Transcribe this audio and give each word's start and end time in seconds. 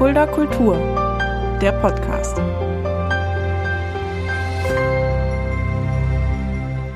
Fulda 0.00 0.26
Kultur, 0.26 0.78
der 1.60 1.72
Podcast. 1.72 2.38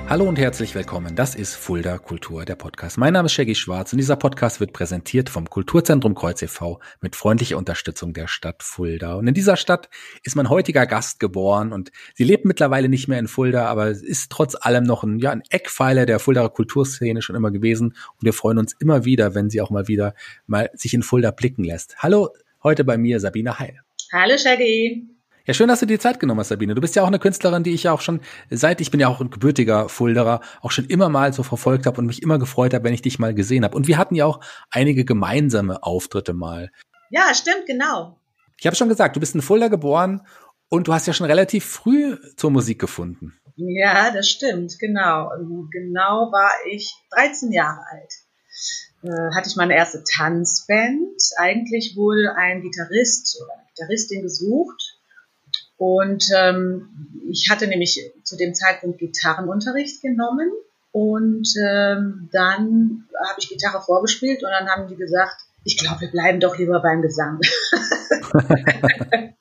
Hallo 0.08 0.24
und 0.24 0.38
herzlich 0.38 0.74
willkommen. 0.74 1.14
Das 1.14 1.34
ist 1.34 1.54
Fulda 1.54 1.98
Kultur, 1.98 2.46
der 2.46 2.54
Podcast. 2.54 2.96
Mein 2.96 3.12
Name 3.12 3.26
ist 3.26 3.34
Shaggy 3.34 3.54
Schwarz 3.54 3.92
und 3.92 3.98
dieser 3.98 4.16
Podcast 4.16 4.58
wird 4.58 4.72
präsentiert 4.72 5.28
vom 5.28 5.50
Kulturzentrum 5.50 6.14
Kreuz 6.14 6.40
e.V. 6.40 6.80
mit 7.02 7.14
freundlicher 7.14 7.58
Unterstützung 7.58 8.14
der 8.14 8.26
Stadt 8.26 8.62
Fulda. 8.62 9.16
Und 9.16 9.26
in 9.26 9.34
dieser 9.34 9.58
Stadt 9.58 9.90
ist 10.22 10.34
mein 10.34 10.48
heutiger 10.48 10.86
Gast 10.86 11.20
geboren 11.20 11.74
und 11.74 11.92
sie 12.14 12.24
lebt 12.24 12.46
mittlerweile 12.46 12.88
nicht 12.88 13.06
mehr 13.06 13.18
in 13.18 13.28
Fulda, 13.28 13.66
aber 13.66 13.90
ist 13.90 14.32
trotz 14.32 14.56
allem 14.58 14.84
noch 14.84 15.04
ein, 15.04 15.18
ja, 15.18 15.30
ein 15.30 15.42
Eckpfeiler 15.50 16.06
der 16.06 16.20
Fuldaer 16.20 16.48
Kulturszene 16.48 17.20
schon 17.20 17.36
immer 17.36 17.50
gewesen. 17.50 17.88
Und 17.88 18.22
wir 18.22 18.32
freuen 18.32 18.56
uns 18.56 18.72
immer 18.78 19.04
wieder, 19.04 19.34
wenn 19.34 19.50
sie 19.50 19.60
auch 19.60 19.68
mal 19.68 19.88
wieder 19.88 20.14
mal 20.46 20.70
sich 20.72 20.94
in 20.94 21.02
Fulda 21.02 21.32
blicken 21.32 21.64
lässt. 21.64 21.96
Hallo, 21.98 22.30
heute 22.64 22.82
bei 22.82 22.96
mir 22.96 23.20
Sabine 23.20 23.58
Heil. 23.58 23.78
Hallo 24.12 24.36
Shaggy. 24.36 25.08
Ja, 25.46 25.52
schön, 25.52 25.68
dass 25.68 25.80
du 25.80 25.86
dir 25.86 26.00
Zeit 26.00 26.18
genommen 26.18 26.40
hast, 26.40 26.48
Sabine. 26.48 26.74
Du 26.74 26.80
bist 26.80 26.96
ja 26.96 27.02
auch 27.02 27.06
eine 27.06 27.18
Künstlerin, 27.18 27.62
die 27.62 27.74
ich 27.74 27.82
ja 27.82 27.92
auch 27.92 28.00
schon, 28.00 28.20
seit 28.48 28.80
ich 28.80 28.90
bin 28.90 28.98
ja 28.98 29.08
auch 29.08 29.20
ein 29.20 29.28
gebürtiger 29.28 29.90
Fulderer, 29.90 30.40
auch 30.62 30.70
schon 30.70 30.86
immer 30.86 31.10
mal 31.10 31.34
so 31.34 31.42
verfolgt 31.42 31.84
habe 31.84 32.00
und 32.00 32.06
mich 32.06 32.22
immer 32.22 32.38
gefreut 32.38 32.72
habe, 32.72 32.84
wenn 32.84 32.94
ich 32.94 33.02
dich 33.02 33.18
mal 33.18 33.34
gesehen 33.34 33.62
habe. 33.62 33.76
Und 33.76 33.86
wir 33.86 33.98
hatten 33.98 34.14
ja 34.14 34.24
auch 34.24 34.40
einige 34.70 35.04
gemeinsame 35.04 35.82
Auftritte 35.82 36.32
mal. 36.32 36.70
Ja, 37.10 37.34
stimmt, 37.34 37.66
genau. 37.66 38.18
Ich 38.58 38.64
habe 38.66 38.74
schon 38.74 38.88
gesagt, 38.88 39.16
du 39.16 39.20
bist 39.20 39.34
in 39.34 39.42
Fulda 39.42 39.68
geboren 39.68 40.22
und 40.70 40.88
du 40.88 40.94
hast 40.94 41.06
ja 41.06 41.12
schon 41.12 41.26
relativ 41.26 41.66
früh 41.66 42.16
zur 42.36 42.50
Musik 42.50 42.80
gefunden. 42.80 43.38
Ja, 43.56 44.10
das 44.10 44.30
stimmt, 44.30 44.78
genau. 44.78 45.30
Genau 45.70 46.32
war 46.32 46.50
ich 46.70 46.94
13 47.10 47.52
Jahre 47.52 47.80
alt. 47.92 48.12
Äh, 49.04 49.34
hatte 49.34 49.48
ich 49.48 49.56
meine 49.56 49.76
erste 49.76 50.02
Tanzband. 50.02 51.20
Eigentlich 51.36 51.94
wurde 51.94 52.34
ein 52.36 52.62
Gitarrist 52.62 53.38
oder 53.42 53.52
eine 53.54 53.66
Gitarristin 53.74 54.22
gesucht 54.22 54.94
und 55.76 56.24
ähm, 56.34 56.88
ich 57.30 57.50
hatte 57.50 57.66
nämlich 57.66 58.00
zu 58.22 58.36
dem 58.36 58.54
Zeitpunkt 58.54 58.98
Gitarrenunterricht 58.98 60.00
genommen 60.02 60.50
und 60.92 61.48
ähm, 61.62 62.30
dann 62.32 63.08
habe 63.28 63.38
ich 63.38 63.48
Gitarre 63.48 63.82
vorgespielt 63.82 64.42
und 64.42 64.50
dann 64.50 64.68
haben 64.68 64.88
die 64.88 64.96
gesagt, 64.96 65.36
ich 65.64 65.76
glaube, 65.76 66.02
wir 66.02 66.10
bleiben 66.10 66.40
doch 66.40 66.56
lieber 66.56 66.80
beim 66.80 67.02
Gesang. 67.02 67.40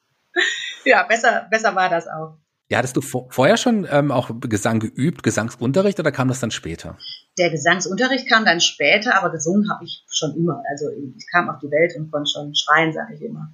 ja, 0.85 1.03
besser, 1.03 1.47
besser 1.49 1.75
war 1.75 1.89
das 1.89 2.07
auch. 2.07 2.37
Ja, 2.69 2.77
hattest 2.77 2.95
du 2.95 3.01
vorher 3.01 3.57
schon 3.57 3.85
ähm, 3.89 4.11
auch 4.11 4.31
Gesang 4.39 4.79
geübt, 4.79 5.21
Gesangsunterricht 5.21 5.99
oder 5.99 6.11
kam 6.11 6.27
das 6.27 6.39
dann 6.39 6.49
später? 6.49 6.97
Der 7.37 7.49
Gesangsunterricht 7.49 8.29
kam 8.29 8.45
dann 8.45 8.61
später, 8.61 9.15
aber 9.15 9.31
gesungen 9.31 9.69
habe 9.69 9.83
ich 9.83 10.05
schon 10.09 10.35
immer. 10.35 10.63
Also 10.71 10.85
ich 10.89 11.25
kam 11.31 11.49
auf 11.49 11.59
die 11.59 11.69
Welt 11.69 11.93
und 11.97 12.09
konnte 12.09 12.31
schon 12.31 12.55
schreien, 12.55 12.93
sage 12.93 13.15
ich 13.15 13.21
immer. 13.21 13.53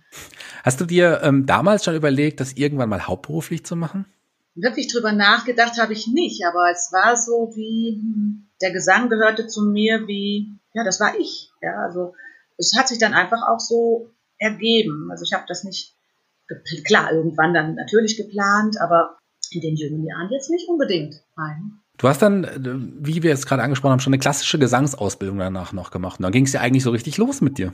Hast 0.64 0.80
du 0.80 0.86
dir 0.86 1.22
ähm, 1.24 1.46
damals 1.46 1.84
schon 1.84 1.96
überlegt, 1.96 2.40
das 2.40 2.54
irgendwann 2.54 2.90
mal 2.90 3.08
hauptberuflich 3.08 3.66
zu 3.66 3.76
machen? 3.76 4.06
Wirklich 4.56 4.92
drüber 4.92 5.12
nachgedacht 5.12 5.80
habe 5.80 5.94
ich 5.94 6.08
nicht, 6.08 6.46
aber 6.46 6.70
es 6.72 6.92
war 6.92 7.18
so 7.18 7.52
wie, 7.56 8.00
hm, 8.02 8.48
der 8.62 8.72
Gesang 8.72 9.10
gehörte 9.10 9.48
zu 9.48 9.64
mir 9.64 10.08
wie, 10.08 10.60
ja, 10.74 10.84
das 10.84 11.00
war 11.00 11.18
ich. 11.18 11.50
Ja, 11.62 11.82
also 11.84 12.14
es 12.58 12.76
hat 12.78 12.88
sich 12.88 13.00
dann 13.00 13.14
einfach 13.14 13.42
auch 13.48 13.60
so 13.60 14.12
ergeben. 14.38 15.10
Also 15.12 15.24
ich 15.24 15.34
habe 15.34 15.46
das 15.48 15.64
nicht 15.64 15.96
klar, 16.86 17.12
irgendwann 17.12 17.54
dann 17.54 17.76
natürlich 17.76 18.18
geplant, 18.18 18.80
aber 18.82 19.18
in 19.52 19.62
den 19.62 19.76
jungen 19.76 20.06
Jahren 20.06 20.30
jetzt 20.32 20.50
nicht 20.50 20.68
unbedingt. 20.68 21.16
Nein. 21.36 21.80
Du 21.98 22.08
hast 22.08 22.22
dann, 22.22 22.48
wie 23.02 23.24
wir 23.24 23.34
es 23.34 23.46
gerade 23.46 23.62
angesprochen 23.62 23.92
haben, 23.92 24.00
schon 24.00 24.14
eine 24.14 24.22
klassische 24.22 24.58
Gesangsausbildung 24.58 25.38
danach 25.38 25.74
noch 25.74 25.92
gemacht. 25.92 26.20
Und 26.20 26.24
dann 26.24 26.32
ging 26.32 26.46
es 26.46 26.54
ja 26.54 26.62
eigentlich 26.62 26.84
so 26.84 26.92
richtig 26.92 27.18
los 27.18 27.42
mit 27.42 27.58
dir. 27.58 27.74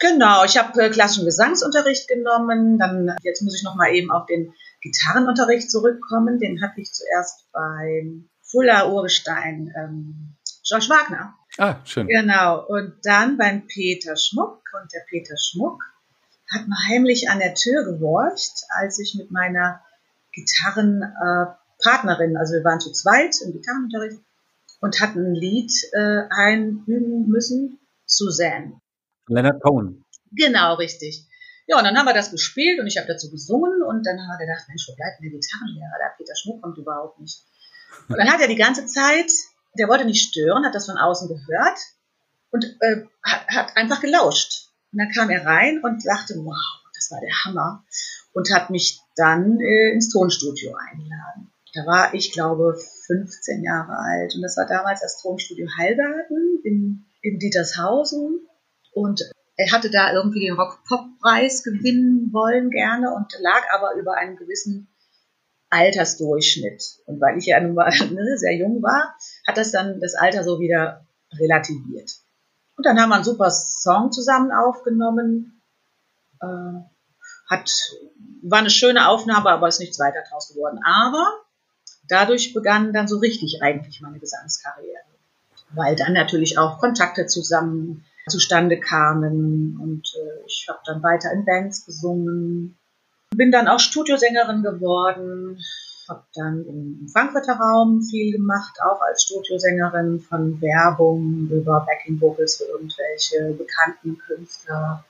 Genau, 0.00 0.44
ich 0.44 0.58
habe 0.58 0.82
äh, 0.82 0.90
klassischen 0.90 1.24
Gesangsunterricht 1.24 2.08
genommen. 2.08 2.78
Dann 2.78 3.14
jetzt 3.22 3.42
muss 3.42 3.56
ich 3.56 3.62
noch 3.62 3.76
mal 3.76 3.94
eben 3.94 4.10
auf 4.10 4.26
den 4.26 4.52
Gitarrenunterricht 4.80 5.70
zurückkommen. 5.70 6.40
Den 6.40 6.60
hatte 6.60 6.80
ich 6.80 6.92
zuerst 6.92 7.46
beim 7.52 8.28
Fuller 8.42 8.92
Urgestein 8.92 9.72
ähm, 9.78 10.36
George 10.66 10.86
Wagner. 10.88 11.34
Ah, 11.58 11.76
schön. 11.84 12.08
Genau. 12.08 12.66
Und 12.66 12.94
dann 13.04 13.38
beim 13.38 13.66
Peter 13.68 14.16
Schmuck. 14.16 14.62
Und 14.82 14.92
der 14.92 15.02
Peter 15.08 15.36
Schmuck 15.38 15.80
hat 16.52 16.68
mal 16.68 16.76
heimlich 16.88 17.30
an 17.30 17.38
der 17.38 17.54
Tür 17.54 17.84
gehorcht, 17.84 18.64
als 18.68 18.98
ich 18.98 19.14
mit 19.14 19.30
meiner 19.30 19.80
Gitarrenpartnerin, 20.32 22.34
äh, 22.34 22.38
also 22.38 22.54
wir 22.54 22.64
waren 22.64 22.80
zu 22.80 22.90
zweit 22.92 23.40
im 23.42 23.52
Gitarrenunterricht 23.52 24.20
und 24.80 25.00
hatten 25.00 25.26
ein 25.26 25.34
Lied 25.34 25.70
äh, 25.92 26.22
einüben 26.30 27.28
müssen, 27.28 27.78
Suzanne. 28.06 28.80
Leonard 29.28 29.62
Cohen. 29.62 30.04
Genau, 30.32 30.74
richtig. 30.74 31.26
Ja, 31.66 31.78
und 31.78 31.84
dann 31.84 31.96
haben 31.96 32.06
wir 32.06 32.12
das 32.12 32.30
gespielt 32.30 32.78
und 32.78 32.86
ich 32.86 32.98
habe 32.98 33.06
dazu 33.06 33.30
gesungen 33.30 33.82
und 33.82 34.06
dann 34.06 34.20
haben 34.20 34.38
wir 34.38 34.46
gedacht, 34.46 34.68
Mensch, 34.68 34.86
wo 34.86 34.94
bleibt 34.94 35.18
denn 35.18 35.30
der 35.30 35.40
Gitarrenlehrer? 35.40 35.96
Der 35.98 36.12
Peter 36.16 36.36
Schmuck 36.36 36.60
kommt 36.60 36.76
überhaupt 36.76 37.18
nicht. 37.20 37.42
Und 38.08 38.18
dann 38.18 38.30
hat 38.30 38.40
er 38.40 38.48
die 38.48 38.56
ganze 38.56 38.86
Zeit, 38.86 39.30
der 39.78 39.88
wollte 39.88 40.04
nicht 40.04 40.28
stören, 40.28 40.64
hat 40.64 40.74
das 40.74 40.86
von 40.86 40.98
außen 40.98 41.28
gehört 41.28 41.78
und 42.50 42.64
äh, 42.80 43.04
hat, 43.22 43.46
hat 43.48 43.76
einfach 43.76 44.00
gelauscht. 44.00 44.63
Und 44.94 44.98
dann 44.98 45.10
kam 45.10 45.28
er 45.28 45.44
rein 45.44 45.80
und 45.82 46.00
sagte, 46.00 46.34
wow, 46.36 46.54
das 46.94 47.10
war 47.10 47.20
der 47.20 47.34
Hammer. 47.44 47.84
Und 48.32 48.54
hat 48.54 48.70
mich 48.70 49.00
dann 49.16 49.58
äh, 49.58 49.90
ins 49.90 50.08
Tonstudio 50.08 50.72
eingeladen. 50.76 51.50
Da 51.74 51.84
war 51.84 52.14
ich, 52.14 52.30
glaube, 52.30 52.76
15 53.06 53.64
Jahre 53.64 53.98
alt. 53.98 54.36
Und 54.36 54.42
das 54.42 54.56
war 54.56 54.66
damals 54.66 55.00
das 55.00 55.20
Tonstudio 55.20 55.66
Heilgarten 55.76 56.60
in, 56.62 57.06
in 57.22 57.40
Dietershausen. 57.40 58.46
Und 58.92 59.28
er 59.56 59.72
hatte 59.72 59.90
da 59.90 60.12
irgendwie 60.12 60.46
den 60.46 60.54
Rock-Pop-Preis 60.54 61.64
gewinnen 61.64 62.32
wollen 62.32 62.70
gerne 62.70 63.12
und 63.12 63.32
lag 63.40 63.64
aber 63.72 63.94
über 63.94 64.16
einen 64.16 64.36
gewissen 64.36 64.86
Altersdurchschnitt. 65.70 67.00
Und 67.06 67.20
weil 67.20 67.36
ich 67.36 67.46
ja 67.46 67.58
nun 67.58 67.74
mal 67.74 67.90
ne, 68.12 68.38
sehr 68.38 68.56
jung 68.56 68.80
war, 68.80 69.16
hat 69.44 69.56
das 69.56 69.72
dann 69.72 69.98
das 69.98 70.14
Alter 70.14 70.44
so 70.44 70.60
wieder 70.60 71.04
relativiert. 71.32 72.23
Und 72.76 72.86
dann 72.86 73.00
haben 73.00 73.10
wir 73.10 73.16
einen 73.16 73.24
super 73.24 73.50
Song 73.50 74.12
zusammen 74.12 74.52
aufgenommen. 74.52 75.62
Äh, 76.40 76.46
hat, 77.48 77.70
war 78.42 78.58
eine 78.58 78.70
schöne 78.70 79.08
Aufnahme, 79.08 79.50
aber 79.50 79.68
ist 79.68 79.80
nichts 79.80 79.98
weiter 79.98 80.22
draus 80.28 80.48
geworden. 80.48 80.80
Aber 80.84 81.26
dadurch 82.08 82.52
begann 82.52 82.92
dann 82.92 83.08
so 83.08 83.18
richtig 83.18 83.62
eigentlich 83.62 84.00
meine 84.00 84.18
Gesangskarriere. 84.18 84.98
Weil 85.74 85.96
dann 85.96 86.12
natürlich 86.12 86.58
auch 86.58 86.78
Kontakte 86.78 87.26
zusammen 87.26 88.04
zustande 88.28 88.80
kamen 88.80 89.78
und 89.80 90.14
äh, 90.14 90.46
ich 90.46 90.66
habe 90.68 90.78
dann 90.86 91.02
weiter 91.02 91.30
in 91.32 91.44
Bands 91.44 91.84
gesungen. 91.84 92.78
Bin 93.34 93.50
dann 93.50 93.68
auch 93.68 93.80
Studiosängerin 93.80 94.62
geworden, 94.62 95.58
habe 96.08 96.24
dann 96.34 96.64
im 96.66 97.08
Frankfurter 97.12 97.54
Raum 97.54 98.02
viel 98.02 98.32
gemacht, 98.32 98.78
auch 98.84 99.00
als 99.00 99.24
Studiosängerin 99.24 100.20
von 100.20 100.60
Werbung 100.60 101.48
über 101.50 101.86
Backing 101.86 102.20
Vocals 102.20 102.56
für 102.56 102.64
irgendwelche 102.64 103.54
bekannten 103.54 104.18
Künstler 104.18 105.04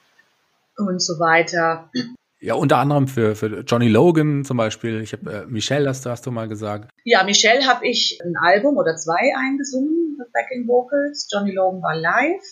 und 0.76 1.00
so 1.00 1.18
weiter. 1.18 1.90
Ja, 2.40 2.54
unter 2.54 2.76
anderem 2.76 3.08
für, 3.08 3.34
für 3.34 3.60
Johnny 3.60 3.88
Logan 3.88 4.44
zum 4.44 4.58
Beispiel. 4.58 5.00
Ich 5.00 5.12
habe 5.12 5.32
äh, 5.32 5.46
Michelle, 5.46 5.88
hast 5.88 6.04
du, 6.04 6.10
hast 6.10 6.26
du 6.26 6.30
mal 6.30 6.48
gesagt. 6.48 6.90
Ja, 7.04 7.24
Michelle 7.24 7.66
habe 7.66 7.86
ich 7.86 8.20
ein 8.22 8.36
Album 8.36 8.76
oder 8.76 8.96
zwei 8.96 9.32
eingesungen 9.34 10.16
mit 10.18 10.30
Backing 10.32 10.68
Vocals. 10.68 11.28
Johnny 11.32 11.52
Logan 11.52 11.82
war 11.82 11.96
live. 11.96 12.44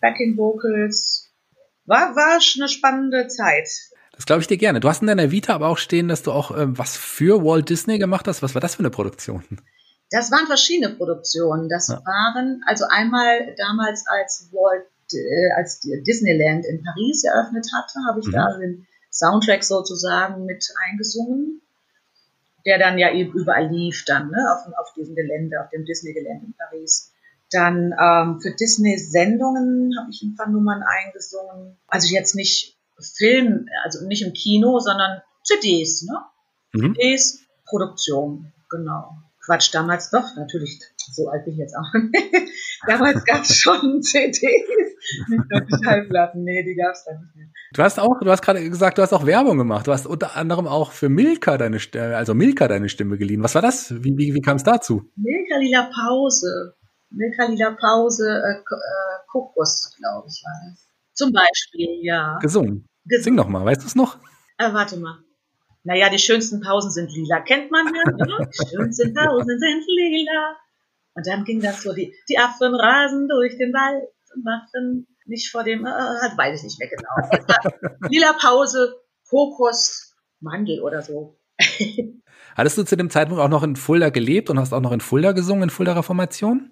Backing 0.00 0.36
Vocals 0.36 1.32
war, 1.84 2.16
war 2.16 2.40
eine 2.56 2.68
spannende 2.68 3.28
Zeit. 3.28 3.68
Das 4.22 4.26
glaube 4.26 4.40
ich 4.40 4.46
dir 4.46 4.56
gerne. 4.56 4.78
Du 4.78 4.88
hast 4.88 5.02
in 5.02 5.08
deiner 5.08 5.32
Vita 5.32 5.52
aber 5.52 5.66
auch 5.66 5.78
stehen, 5.78 6.06
dass 6.06 6.22
du 6.22 6.30
auch 6.30 6.56
ähm, 6.56 6.78
was 6.78 6.96
für 6.96 7.44
Walt 7.44 7.68
Disney 7.68 7.98
gemacht 7.98 8.28
hast. 8.28 8.40
Was 8.40 8.54
war 8.54 8.60
das 8.60 8.76
für 8.76 8.78
eine 8.78 8.90
Produktion? 8.90 9.42
Das 10.12 10.30
waren 10.30 10.46
verschiedene 10.46 10.94
Produktionen. 10.94 11.68
Das 11.68 11.88
ja. 11.88 12.00
waren 12.04 12.62
also 12.64 12.84
einmal 12.88 13.52
damals 13.56 14.04
als 14.06 14.48
Walt, 14.52 14.86
äh, 15.12 15.50
als 15.56 15.80
Disneyland 15.80 16.64
in 16.66 16.84
Paris 16.84 17.24
eröffnet 17.24 17.66
hatte, 17.76 17.98
habe 18.08 18.20
ich 18.20 18.28
mhm. 18.28 18.30
da 18.30 18.58
den 18.58 18.86
Soundtrack 19.10 19.64
sozusagen 19.64 20.46
mit 20.46 20.72
eingesungen, 20.88 21.60
der 22.64 22.78
dann 22.78 22.98
ja 22.98 23.12
eben 23.12 23.32
überall 23.32 23.72
lief 23.72 24.04
dann 24.04 24.30
ne, 24.30 24.38
auf, 24.54 24.72
auf 24.78 24.94
diesem 24.94 25.16
Gelände, 25.16 25.60
auf 25.60 25.70
dem 25.70 25.84
Disney-Gelände 25.84 26.46
in 26.46 26.54
Paris. 26.56 27.10
Dann 27.50 27.92
ähm, 28.00 28.40
für 28.40 28.52
Disney-Sendungen 28.52 29.90
habe 29.98 30.10
ich 30.12 30.22
ein 30.22 30.36
paar 30.36 30.48
Nummern 30.48 30.84
eingesungen. 30.84 31.76
Also 31.88 32.14
jetzt 32.14 32.36
nicht 32.36 32.78
Film, 33.02 33.66
also 33.84 34.06
nicht 34.06 34.22
im 34.22 34.32
Kino, 34.32 34.78
sondern 34.78 35.20
CDs, 35.44 36.02
ne? 36.02 36.18
Mhm. 36.72 36.94
CDs, 36.94 37.40
Produktion, 37.66 38.52
genau. 38.70 39.16
Quatsch, 39.44 39.74
damals 39.74 40.10
doch, 40.10 40.36
natürlich, 40.36 40.78
so 41.12 41.28
alt 41.28 41.44
bin 41.44 41.54
ich 41.54 41.58
jetzt 41.58 41.74
auch 41.76 41.92
damals 42.86 43.24
gab 43.26 43.42
es 43.42 43.56
schon 43.56 44.02
CDs, 44.02 44.40
nicht 45.28 45.50
nur 45.50 45.80
Schallplatten, 45.82 46.44
nee, 46.44 46.62
die 46.62 46.74
gab 46.74 46.92
es 46.92 47.04
dann 47.04 47.20
nicht 47.20 47.36
mehr. 47.36 47.46
Du 47.74 47.82
hast 47.82 47.98
auch, 47.98 48.20
du 48.20 48.30
hast 48.30 48.42
gerade 48.42 48.68
gesagt, 48.68 48.98
du 48.98 49.02
hast 49.02 49.12
auch 49.12 49.26
Werbung 49.26 49.58
gemacht. 49.58 49.86
Du 49.86 49.92
hast 49.92 50.06
unter 50.06 50.36
anderem 50.36 50.66
auch 50.66 50.92
für 50.92 51.08
Milka 51.08 51.56
deine 51.56 51.80
Stimme, 51.80 52.16
also 52.16 52.34
Milka 52.34 52.68
deine 52.68 52.88
Stimme 52.88 53.16
geliehen. 53.16 53.42
Was 53.42 53.54
war 53.54 53.62
das? 53.62 53.94
Wie, 54.02 54.16
wie, 54.16 54.34
wie 54.34 54.40
kam 54.40 54.56
es 54.56 54.62
dazu? 54.62 55.10
Milka 55.16 55.56
Lila 55.56 55.90
Pause. 55.94 56.74
Milka 57.10 57.46
Lila 57.46 57.70
Pause, 57.72 58.28
äh, 58.28 58.58
äh, 58.58 59.26
Kokos, 59.30 59.94
glaube 59.98 60.28
ich, 60.28 60.42
war 60.44 60.70
das. 60.70 60.86
Zum 61.14 61.32
Beispiel, 61.32 62.00
ja. 62.02 62.38
Gesungen. 62.40 62.88
Sing 63.04 63.36
doch 63.36 63.48
mal, 63.48 63.64
weißt 63.64 63.82
du 63.82 63.86
es 63.86 63.94
noch? 63.94 64.18
Äh, 64.58 64.72
warte 64.72 64.96
mal. 64.96 65.18
Naja, 65.84 66.08
die 66.08 66.18
schönsten 66.18 66.60
Pausen 66.60 66.90
sind 66.90 67.10
lila. 67.12 67.40
Kennt 67.40 67.70
man 67.70 67.86
ja, 67.92 68.04
ne? 68.04 68.48
Die 68.52 68.68
schönsten 68.68 69.14
Pausen 69.14 69.58
sind 69.58 69.84
lila. 69.86 70.56
Und 71.14 71.26
dann 71.26 71.44
ging 71.44 71.60
das 71.60 71.82
so, 71.82 71.92
die, 71.92 72.14
die 72.28 72.38
Affen 72.38 72.74
rasen 72.74 73.28
durch 73.28 73.58
den 73.58 73.72
Wald 73.74 74.08
und 74.34 74.44
machen 74.44 75.06
nicht 75.26 75.50
vor 75.50 75.62
dem, 75.62 75.84
äh, 75.84 75.88
weiß 75.88 76.58
ich 76.58 76.64
nicht 76.64 76.78
mehr 76.78 76.88
genau. 76.88 77.90
lila 78.08 78.32
Pause, 78.34 78.96
Kokos, 79.28 80.14
Mandel 80.40 80.80
oder 80.82 81.02
so. 81.02 81.38
Hattest 82.54 82.78
du 82.78 82.84
zu 82.84 82.96
dem 82.96 83.10
Zeitpunkt 83.10 83.42
auch 83.42 83.48
noch 83.48 83.62
in 83.62 83.76
Fulda 83.76 84.10
gelebt 84.10 84.50
und 84.50 84.58
hast 84.58 84.72
auch 84.72 84.80
noch 84.80 84.92
in 84.92 85.00
Fulda 85.00 85.32
gesungen, 85.32 85.64
in 85.64 85.70
Fulda 85.70 85.94
Reformation? 85.94 86.70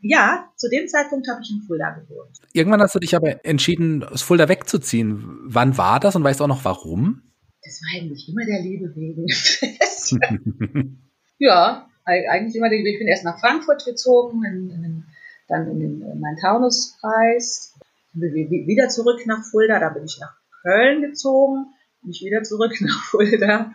Ja, 0.00 0.50
zu 0.56 0.68
dem 0.70 0.88
Zeitpunkt 0.88 1.28
habe 1.28 1.40
ich 1.42 1.50
in 1.50 1.62
Fulda 1.62 1.90
gewohnt. 1.90 2.38
Irgendwann 2.52 2.80
hast 2.80 2.94
du 2.94 2.98
dich 2.98 3.14
aber 3.14 3.44
entschieden, 3.44 4.04
aus 4.04 4.22
Fulda 4.22 4.48
wegzuziehen. 4.48 5.38
Wann 5.44 5.76
war 5.76 6.00
das 6.00 6.16
und 6.16 6.24
weißt 6.24 6.40
du 6.40 6.44
auch 6.44 6.48
noch 6.48 6.64
warum? 6.64 7.22
Das 7.62 7.80
war 7.82 8.00
eigentlich 8.00 8.28
immer 8.28 8.44
der 8.44 8.62
Liebe 8.62 8.94
wegen. 8.96 9.26
ja, 11.38 11.86
eigentlich 12.04 12.56
immer 12.56 12.68
der 12.68 12.78
Liebe. 12.78 12.90
Ich 12.90 12.98
bin 12.98 13.08
erst 13.08 13.24
nach 13.24 13.38
Frankfurt 13.38 13.84
gezogen, 13.84 14.42
in, 14.44 14.70
in, 14.70 15.04
dann 15.48 15.70
in 15.70 15.78
den 15.78 16.20
Main-Taunus-Kreis, 16.20 17.74
wieder 18.14 18.88
zurück 18.88 19.26
nach 19.26 19.44
Fulda, 19.44 19.78
da 19.78 19.90
bin 19.90 20.04
ich 20.04 20.18
nach 20.20 20.34
Köln 20.62 21.02
gezogen, 21.02 21.66
bin 22.02 22.10
ich 22.10 22.22
wieder 22.22 22.42
zurück 22.42 22.72
nach 22.80 23.04
Fulda 23.04 23.74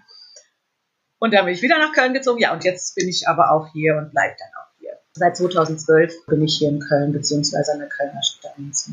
und 1.19 1.33
dann 1.33 1.45
bin 1.45 1.53
ich 1.53 1.61
wieder 1.61 1.79
nach 1.79 1.93
Köln 1.93 2.13
gezogen. 2.13 2.39
Ja, 2.39 2.53
und 2.53 2.63
jetzt 2.63 2.95
bin 2.95 3.07
ich 3.07 3.27
aber 3.27 3.51
auch 3.51 3.67
hier 3.73 3.97
und 3.97 4.11
bleibe 4.11 4.35
dann 4.37 4.49
auch 4.59 4.71
hier. 4.79 4.93
Seit 5.13 5.37
2012 5.37 6.13
bin 6.27 6.43
ich 6.43 6.57
hier 6.57 6.69
in 6.69 6.79
Köln, 6.79 7.11
beziehungsweise 7.11 7.73
an 7.73 7.79
der 7.79 7.89
Kölner 7.89 8.21
Stadtgrenze. 8.21 8.91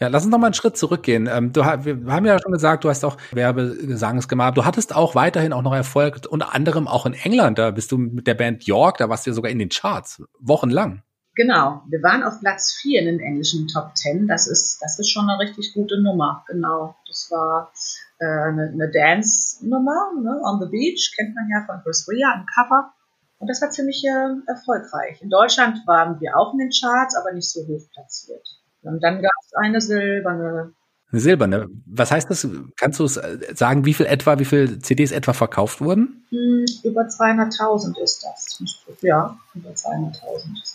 Ja, 0.00 0.08
lass 0.08 0.24
uns 0.24 0.32
noch 0.32 0.38
mal 0.38 0.48
einen 0.48 0.54
Schritt 0.54 0.76
zurückgehen. 0.76 1.28
Ähm, 1.32 1.52
du, 1.52 1.62
wir 1.62 2.12
haben 2.12 2.26
ja 2.26 2.38
schon 2.40 2.50
gesagt, 2.50 2.82
du 2.82 2.88
hast 2.88 3.04
auch 3.04 3.16
Werbegesangs 3.30 4.26
gemacht. 4.26 4.56
Du 4.56 4.64
hattest 4.64 4.94
auch 4.94 5.14
weiterhin 5.14 5.52
auch 5.52 5.62
noch 5.62 5.74
Erfolg, 5.74 6.20
unter 6.28 6.52
anderem 6.52 6.88
auch 6.88 7.06
in 7.06 7.14
England. 7.14 7.58
Da 7.58 7.70
bist 7.70 7.92
du 7.92 7.98
mit 7.98 8.26
der 8.26 8.34
Band 8.34 8.64
York, 8.64 8.98
da 8.98 9.08
warst 9.08 9.24
du 9.24 9.30
ja 9.30 9.34
sogar 9.34 9.52
in 9.52 9.60
den 9.60 9.68
Charts, 9.68 10.22
wochenlang. 10.40 11.03
Genau, 11.36 11.82
wir 11.88 12.02
waren 12.02 12.22
auf 12.22 12.38
Platz 12.40 12.74
4 12.80 13.00
in 13.00 13.06
den 13.06 13.20
englischen 13.20 13.66
Top 13.66 13.96
10. 13.96 14.28
Das 14.28 14.46
ist, 14.46 14.78
das 14.80 14.98
ist 14.98 15.10
schon 15.10 15.28
eine 15.28 15.40
richtig 15.40 15.74
gute 15.74 16.00
Nummer. 16.00 16.44
Genau, 16.46 16.94
das 17.08 17.28
war 17.30 17.72
äh, 18.20 18.24
eine, 18.24 18.70
eine 18.72 18.90
Dance-Nummer, 18.90 20.12
ne? 20.22 20.40
On 20.44 20.60
the 20.60 20.68
Beach, 20.70 21.12
kennt 21.16 21.34
man 21.34 21.48
ja 21.50 21.64
von 21.66 21.82
Chris 21.82 22.08
Rea, 22.08 22.34
ein 22.34 22.46
Cover. 22.46 22.92
Und 23.38 23.48
das 23.48 23.60
war 23.60 23.70
ziemlich 23.70 24.02
äh, 24.04 24.48
erfolgreich. 24.48 25.20
In 25.22 25.28
Deutschland 25.28 25.84
waren 25.86 26.20
wir 26.20 26.36
auch 26.36 26.52
in 26.52 26.60
den 26.60 26.70
Charts, 26.70 27.16
aber 27.16 27.32
nicht 27.32 27.50
so 27.50 27.66
hoch 27.66 27.82
platziert. 27.92 28.46
Und 28.82 29.02
dann 29.02 29.20
gab 29.20 29.32
es 29.44 29.54
eine 29.54 29.80
silberne. 29.80 30.72
Eine 31.10 31.20
silberne. 31.20 31.68
Was 31.86 32.12
heißt 32.12 32.30
das? 32.30 32.46
Kannst 32.76 33.00
du 33.00 33.04
äh, 33.04 33.54
sagen, 33.54 33.84
wie 33.84 33.94
viel 33.94 34.06
etwa, 34.06 34.38
wie 34.38 34.44
viele 34.44 34.78
CDs 34.78 35.10
etwa 35.10 35.32
verkauft 35.32 35.80
wurden? 35.80 36.23
Hm, 36.34 36.64
über 36.82 37.02
200.000 37.02 37.96
ist 38.02 38.24
das. 38.24 38.60
Ja, 39.02 39.38
über 39.54 39.70
200.000. 39.70 40.16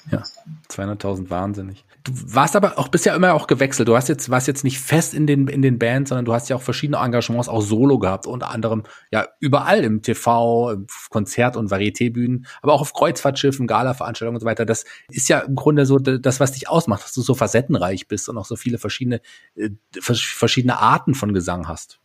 Ja, 0.09 0.23
200.000, 0.69 1.29
wahnsinnig. 1.29 1.83
Du 2.05 2.13
warst 2.33 2.55
aber 2.55 2.79
auch 2.79 2.87
bisher 2.87 3.13
immer 3.13 3.33
auch 3.33 3.45
gewechselt. 3.45 3.89
Du 3.89 3.95
hast 3.97 4.07
jetzt, 4.07 4.29
warst 4.29 4.47
jetzt 4.47 4.63
nicht 4.63 4.79
fest 4.79 5.13
in 5.13 5.27
den, 5.27 5.47
in 5.47 5.61
den 5.61 5.77
Bands, 5.77 6.09
sondern 6.09 6.23
du 6.23 6.33
hast 6.33 6.47
ja 6.47 6.55
auch 6.55 6.61
verschiedene 6.61 6.97
Engagements 6.97 7.49
auch 7.49 7.61
solo 7.61 7.99
gehabt, 7.99 8.25
unter 8.25 8.51
anderem 8.51 8.83
ja 9.11 9.27
überall 9.41 9.83
im 9.83 10.01
TV, 10.01 10.71
im 10.71 10.87
Konzert- 11.09 11.57
und 11.57 11.69
Varieté-Bühnen, 11.69 12.45
aber 12.61 12.73
auch 12.73 12.81
auf 12.81 12.93
Kreuzfahrtschiffen, 12.93 13.67
Gala-Veranstaltungen 13.67 14.37
und 14.37 14.41
so 14.41 14.45
weiter. 14.45 14.65
Das 14.65 14.85
ist 15.09 15.27
ja 15.27 15.39
im 15.39 15.55
Grunde 15.55 15.85
so 15.85 15.99
das, 15.99 16.39
was 16.39 16.53
dich 16.53 16.69
ausmacht, 16.69 17.03
dass 17.03 17.13
du 17.13 17.21
so 17.21 17.35
facettenreich 17.35 18.07
bist 18.07 18.29
und 18.29 18.37
auch 18.37 18.45
so 18.45 18.55
viele 18.55 18.77
verschiedene, 18.77 19.19
äh, 19.55 19.71
verschiedene 19.99 20.79
Arten 20.79 21.15
von 21.15 21.33
Gesang 21.33 21.67
hast. 21.67 21.99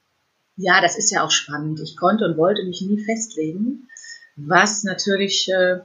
Ja, 0.57 0.81
das 0.81 0.97
ist 0.97 1.11
ja 1.11 1.25
auch 1.25 1.31
spannend. 1.31 1.81
Ich 1.81 1.97
konnte 1.97 2.25
und 2.25 2.37
wollte 2.37 2.65
mich 2.65 2.81
nie 2.81 3.03
festlegen, 3.03 3.89
was 4.37 4.85
natürlich 4.85 5.49
äh, 5.49 5.81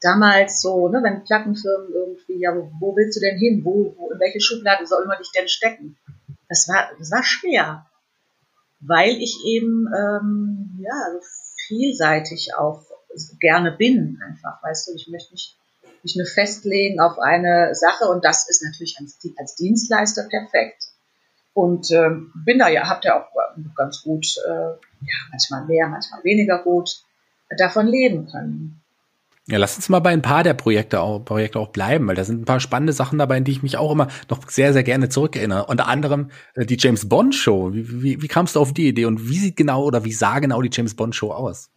damals 0.00 0.60
so, 0.60 0.88
ne, 0.88 1.00
wenn 1.02 1.24
Plattenfirmen 1.24 1.92
irgendwie, 1.92 2.40
ja, 2.40 2.54
wo, 2.54 2.94
willst 2.96 3.16
du 3.16 3.20
denn 3.20 3.38
hin? 3.38 3.64
Wo, 3.64 3.94
wo, 3.96 4.10
in 4.10 4.20
welche 4.20 4.40
Schublade 4.40 4.86
soll 4.86 5.06
man 5.06 5.18
dich 5.18 5.30
denn 5.32 5.48
stecken? 5.48 5.96
Das 6.48 6.68
war, 6.68 6.90
das 6.98 7.10
war 7.10 7.22
schwer, 7.22 7.86
weil 8.80 9.16
ich 9.20 9.38
eben 9.46 9.88
ähm, 9.96 10.78
ja 10.82 11.20
vielseitig 11.66 12.54
auch 12.56 12.84
gerne 13.40 13.72
bin, 13.72 14.20
einfach, 14.24 14.62
weißt 14.62 14.88
du, 14.88 14.94
ich 14.94 15.08
möchte 15.08 15.32
nicht, 15.32 15.56
nicht 16.02 16.16
nur 16.16 16.26
festlegen 16.26 17.00
auf 17.00 17.18
eine 17.18 17.74
Sache 17.74 18.04
und 18.04 18.24
das 18.24 18.48
ist 18.48 18.62
natürlich 18.62 18.96
als, 19.00 19.18
als 19.38 19.54
Dienstleister 19.54 20.28
perfekt. 20.28 20.91
Und 21.54 21.90
ähm, 21.90 22.32
bin 22.46 22.58
da 22.58 22.68
ja, 22.68 22.88
habt 22.88 23.04
ja 23.04 23.20
auch 23.20 23.28
ganz 23.76 24.02
gut, 24.02 24.26
äh, 24.46 24.50
ja, 24.50 25.16
manchmal 25.30 25.66
mehr, 25.66 25.88
manchmal 25.88 26.24
weniger 26.24 26.62
gut 26.62 27.02
davon 27.58 27.86
leben 27.86 28.26
können. 28.26 28.82
Ja, 29.48 29.58
lass 29.58 29.74
uns 29.74 29.88
mal 29.88 29.98
bei 29.98 30.10
ein 30.10 30.22
paar 30.22 30.44
der 30.44 30.54
Projekte 30.54 31.00
auch, 31.00 31.18
Projekte 31.18 31.58
auch 31.58 31.70
bleiben, 31.70 32.06
weil 32.06 32.14
da 32.14 32.24
sind 32.24 32.40
ein 32.40 32.44
paar 32.44 32.60
spannende 32.60 32.92
Sachen 32.92 33.18
dabei, 33.18 33.38
in 33.38 33.44
die 33.44 33.50
ich 33.50 33.62
mich 33.62 33.76
auch 33.76 33.90
immer 33.90 34.06
noch 34.30 34.48
sehr, 34.48 34.72
sehr 34.72 34.84
gerne 34.84 35.08
zurückerinnere. 35.08 35.66
Unter 35.66 35.88
anderem 35.88 36.30
äh, 36.54 36.64
die 36.64 36.76
James 36.78 37.08
Bond 37.08 37.34
Show. 37.34 37.72
Wie, 37.72 38.02
wie, 38.02 38.22
wie 38.22 38.28
kamst 38.28 38.54
du 38.54 38.60
auf 38.60 38.72
die 38.72 38.86
Idee 38.86 39.04
und 39.04 39.28
wie 39.28 39.38
sieht 39.38 39.56
genau 39.56 39.84
oder 39.84 40.04
wie 40.04 40.12
sah 40.12 40.38
genau 40.38 40.62
die 40.62 40.70
James 40.72 40.94
Bond 40.94 41.16
Show 41.16 41.32
aus? 41.32 41.70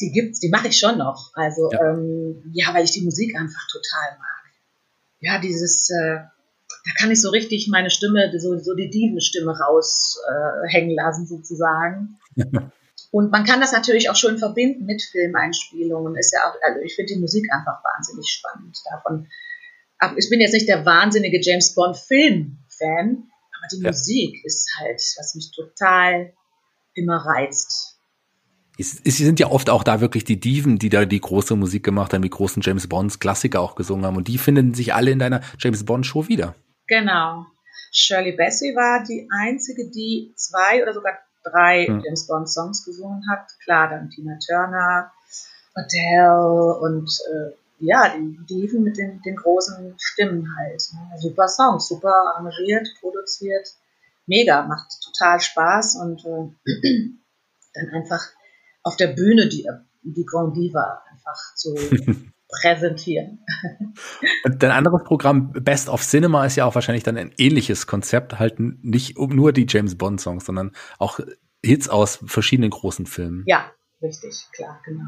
Die 0.00 0.12
gibt's, 0.12 0.38
die 0.38 0.50
mache 0.50 0.68
ich 0.68 0.78
schon 0.78 0.98
noch. 0.98 1.32
Also 1.34 1.68
ja. 1.72 1.94
Ähm, 1.94 2.42
ja, 2.52 2.72
weil 2.72 2.84
ich 2.84 2.92
die 2.92 3.02
Musik 3.02 3.34
einfach 3.36 3.66
total 3.70 4.18
mag. 4.18 4.52
Ja, 5.18 5.38
dieses, 5.40 5.90
äh, 5.90 6.20
da 6.84 6.90
kann 6.98 7.10
ich 7.10 7.20
so 7.20 7.30
richtig 7.30 7.68
meine 7.68 7.90
Stimme, 7.90 8.32
so, 8.38 8.58
so 8.58 8.74
die 8.74 8.90
Divenstimme 8.90 9.56
raushängen 9.56 10.90
äh, 10.90 10.94
lassen 10.94 11.26
sozusagen. 11.26 12.18
Und 13.12 13.30
man 13.30 13.44
kann 13.44 13.60
das 13.60 13.72
natürlich 13.72 14.08
auch 14.08 14.16
schön 14.16 14.38
verbinden 14.38 14.86
mit 14.86 15.02
Filmeinspielungen. 15.02 16.16
Ist 16.16 16.32
ja 16.32 16.40
auch, 16.48 16.54
also 16.62 16.80
ich 16.80 16.94
finde 16.94 17.12
die 17.14 17.20
Musik 17.20 17.46
einfach 17.52 17.84
wahnsinnig 17.84 18.26
spannend. 18.26 18.76
Davon, 18.90 19.28
ich 20.16 20.30
bin 20.30 20.40
jetzt 20.40 20.54
nicht 20.54 20.66
der 20.66 20.86
wahnsinnige 20.86 21.38
James 21.42 21.74
Bond 21.74 21.96
Film-Fan, 21.96 23.24
aber 23.56 23.66
die 23.70 23.82
ja. 23.82 23.90
Musik 23.90 24.42
ist 24.44 24.70
halt, 24.80 24.96
was 25.18 25.34
mich 25.34 25.52
total 25.54 26.32
immer 26.94 27.18
reizt. 27.18 27.98
Es, 28.78 28.98
es 29.04 29.18
sind 29.18 29.38
ja 29.38 29.48
oft 29.48 29.68
auch 29.68 29.84
da 29.84 30.00
wirklich 30.00 30.24
die 30.24 30.40
Diven, 30.40 30.78
die 30.78 30.88
da 30.88 31.04
die 31.04 31.20
große 31.20 31.54
Musik 31.54 31.84
gemacht 31.84 32.14
haben, 32.14 32.22
die 32.22 32.30
großen 32.30 32.62
James 32.62 32.88
Bonds 32.88 33.18
Klassiker 33.18 33.60
auch 33.60 33.74
gesungen 33.74 34.06
haben. 34.06 34.16
Und 34.16 34.28
die 34.28 34.38
finden 34.38 34.72
sich 34.72 34.94
alle 34.94 35.10
in 35.10 35.18
deiner 35.18 35.42
James 35.58 35.84
Bond 35.84 36.06
Show 36.06 36.28
wieder. 36.28 36.54
Genau. 36.86 37.46
Shirley 37.92 38.32
Bassey 38.32 38.74
war 38.74 39.04
die 39.04 39.28
einzige, 39.30 39.90
die 39.90 40.32
zwei 40.36 40.82
oder 40.82 40.94
sogar 40.94 41.18
drei 41.44 41.86
hm. 41.86 42.02
James 42.04 42.26
Bond 42.26 42.48
Songs 42.48 42.84
gesungen 42.84 43.22
hat. 43.30 43.46
Klar, 43.64 43.90
dann 43.90 44.10
Tina 44.10 44.38
Turner, 44.44 45.12
Adele 45.74 46.78
und 46.80 47.10
äh, 47.32 47.52
ja, 47.80 48.16
die 48.16 48.38
Diven 48.48 48.84
mit 48.84 48.96
den, 48.96 49.20
den 49.22 49.36
großen 49.36 49.94
Stimmen 49.98 50.48
halt. 50.56 50.82
Ne? 50.92 51.18
Super 51.18 51.48
Songs, 51.48 51.88
super 51.88 52.14
arrangiert, 52.34 52.88
produziert. 53.00 53.74
Mega, 54.26 54.62
macht 54.62 54.88
total 55.02 55.40
Spaß 55.40 55.96
und 55.96 56.24
äh, 56.24 56.50
dann 57.74 57.88
einfach 57.90 58.24
auf 58.82 58.96
der 58.96 59.08
Bühne 59.08 59.48
die, 59.48 59.68
die 60.02 60.24
Grand 60.24 60.56
Diva 60.56 61.02
einfach 61.10 61.54
zu 61.56 61.74
präsentieren. 62.60 63.44
Und 64.44 64.62
dein 64.62 64.70
anderes 64.70 65.02
Programm 65.04 65.52
Best 65.52 65.88
of 65.88 66.02
Cinema 66.02 66.44
ist 66.46 66.56
ja 66.56 66.64
auch 66.66 66.74
wahrscheinlich 66.74 67.04
dann 67.04 67.16
ein 67.16 67.32
ähnliches 67.38 67.86
Konzept, 67.86 68.38
halt 68.38 68.60
nicht 68.60 69.16
um 69.16 69.34
nur 69.34 69.52
die 69.52 69.66
James 69.68 69.96
Bond 69.96 70.20
Songs, 70.20 70.44
sondern 70.44 70.72
auch 70.98 71.20
Hits 71.64 71.88
aus 71.88 72.20
verschiedenen 72.26 72.70
großen 72.70 73.06
Filmen. 73.06 73.44
Ja, 73.46 73.70
richtig, 74.02 74.46
klar, 74.52 74.80
genau. 74.84 75.04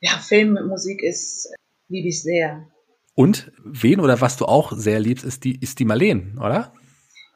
Ja, 0.00 0.12
Filmmusik 0.18 1.02
ist 1.02 1.52
liebe 1.88 2.08
ich 2.08 2.22
sehr. 2.22 2.66
Und 3.14 3.50
wen 3.64 4.00
oder 4.00 4.20
was 4.20 4.36
du 4.36 4.44
auch 4.44 4.72
sehr 4.72 5.00
liebst, 5.00 5.24
ist 5.24 5.44
die 5.44 5.58
ist 5.58 5.78
die 5.78 5.84
Marleen, 5.84 6.38
oder? 6.38 6.72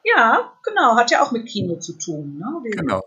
Ja, 0.03 0.53
genau, 0.63 0.95
hat 0.95 1.11
ja 1.11 1.23
auch 1.23 1.31
mit 1.31 1.47
Kino 1.47 1.77
zu 1.77 1.97
tun, 1.97 2.37
ne? 2.37 2.61
Die, 2.65 2.71
genau. 2.71 3.01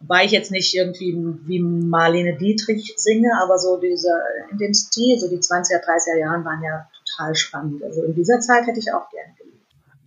Wobei 0.00 0.24
ich 0.24 0.30
jetzt 0.30 0.50
nicht 0.50 0.74
irgendwie 0.74 1.16
wie 1.46 1.60
Marlene 1.60 2.36
Dietrich 2.36 2.94
singe, 2.96 3.30
aber 3.42 3.58
so 3.58 3.78
diese, 3.78 4.10
in 4.50 4.58
dem 4.58 4.74
Stil, 4.74 5.18
so 5.18 5.28
die 5.28 5.38
20er, 5.38 5.82
30er 5.82 6.18
Jahren 6.18 6.44
waren 6.44 6.62
ja 6.62 6.86
total 7.04 7.34
spannend. 7.34 7.82
Also 7.82 8.02
in 8.02 8.14
dieser 8.14 8.40
Zeit 8.40 8.66
hätte 8.66 8.78
ich 8.78 8.92
auch 8.92 9.08
gerne 9.10 9.34
geliebt. 9.38 9.56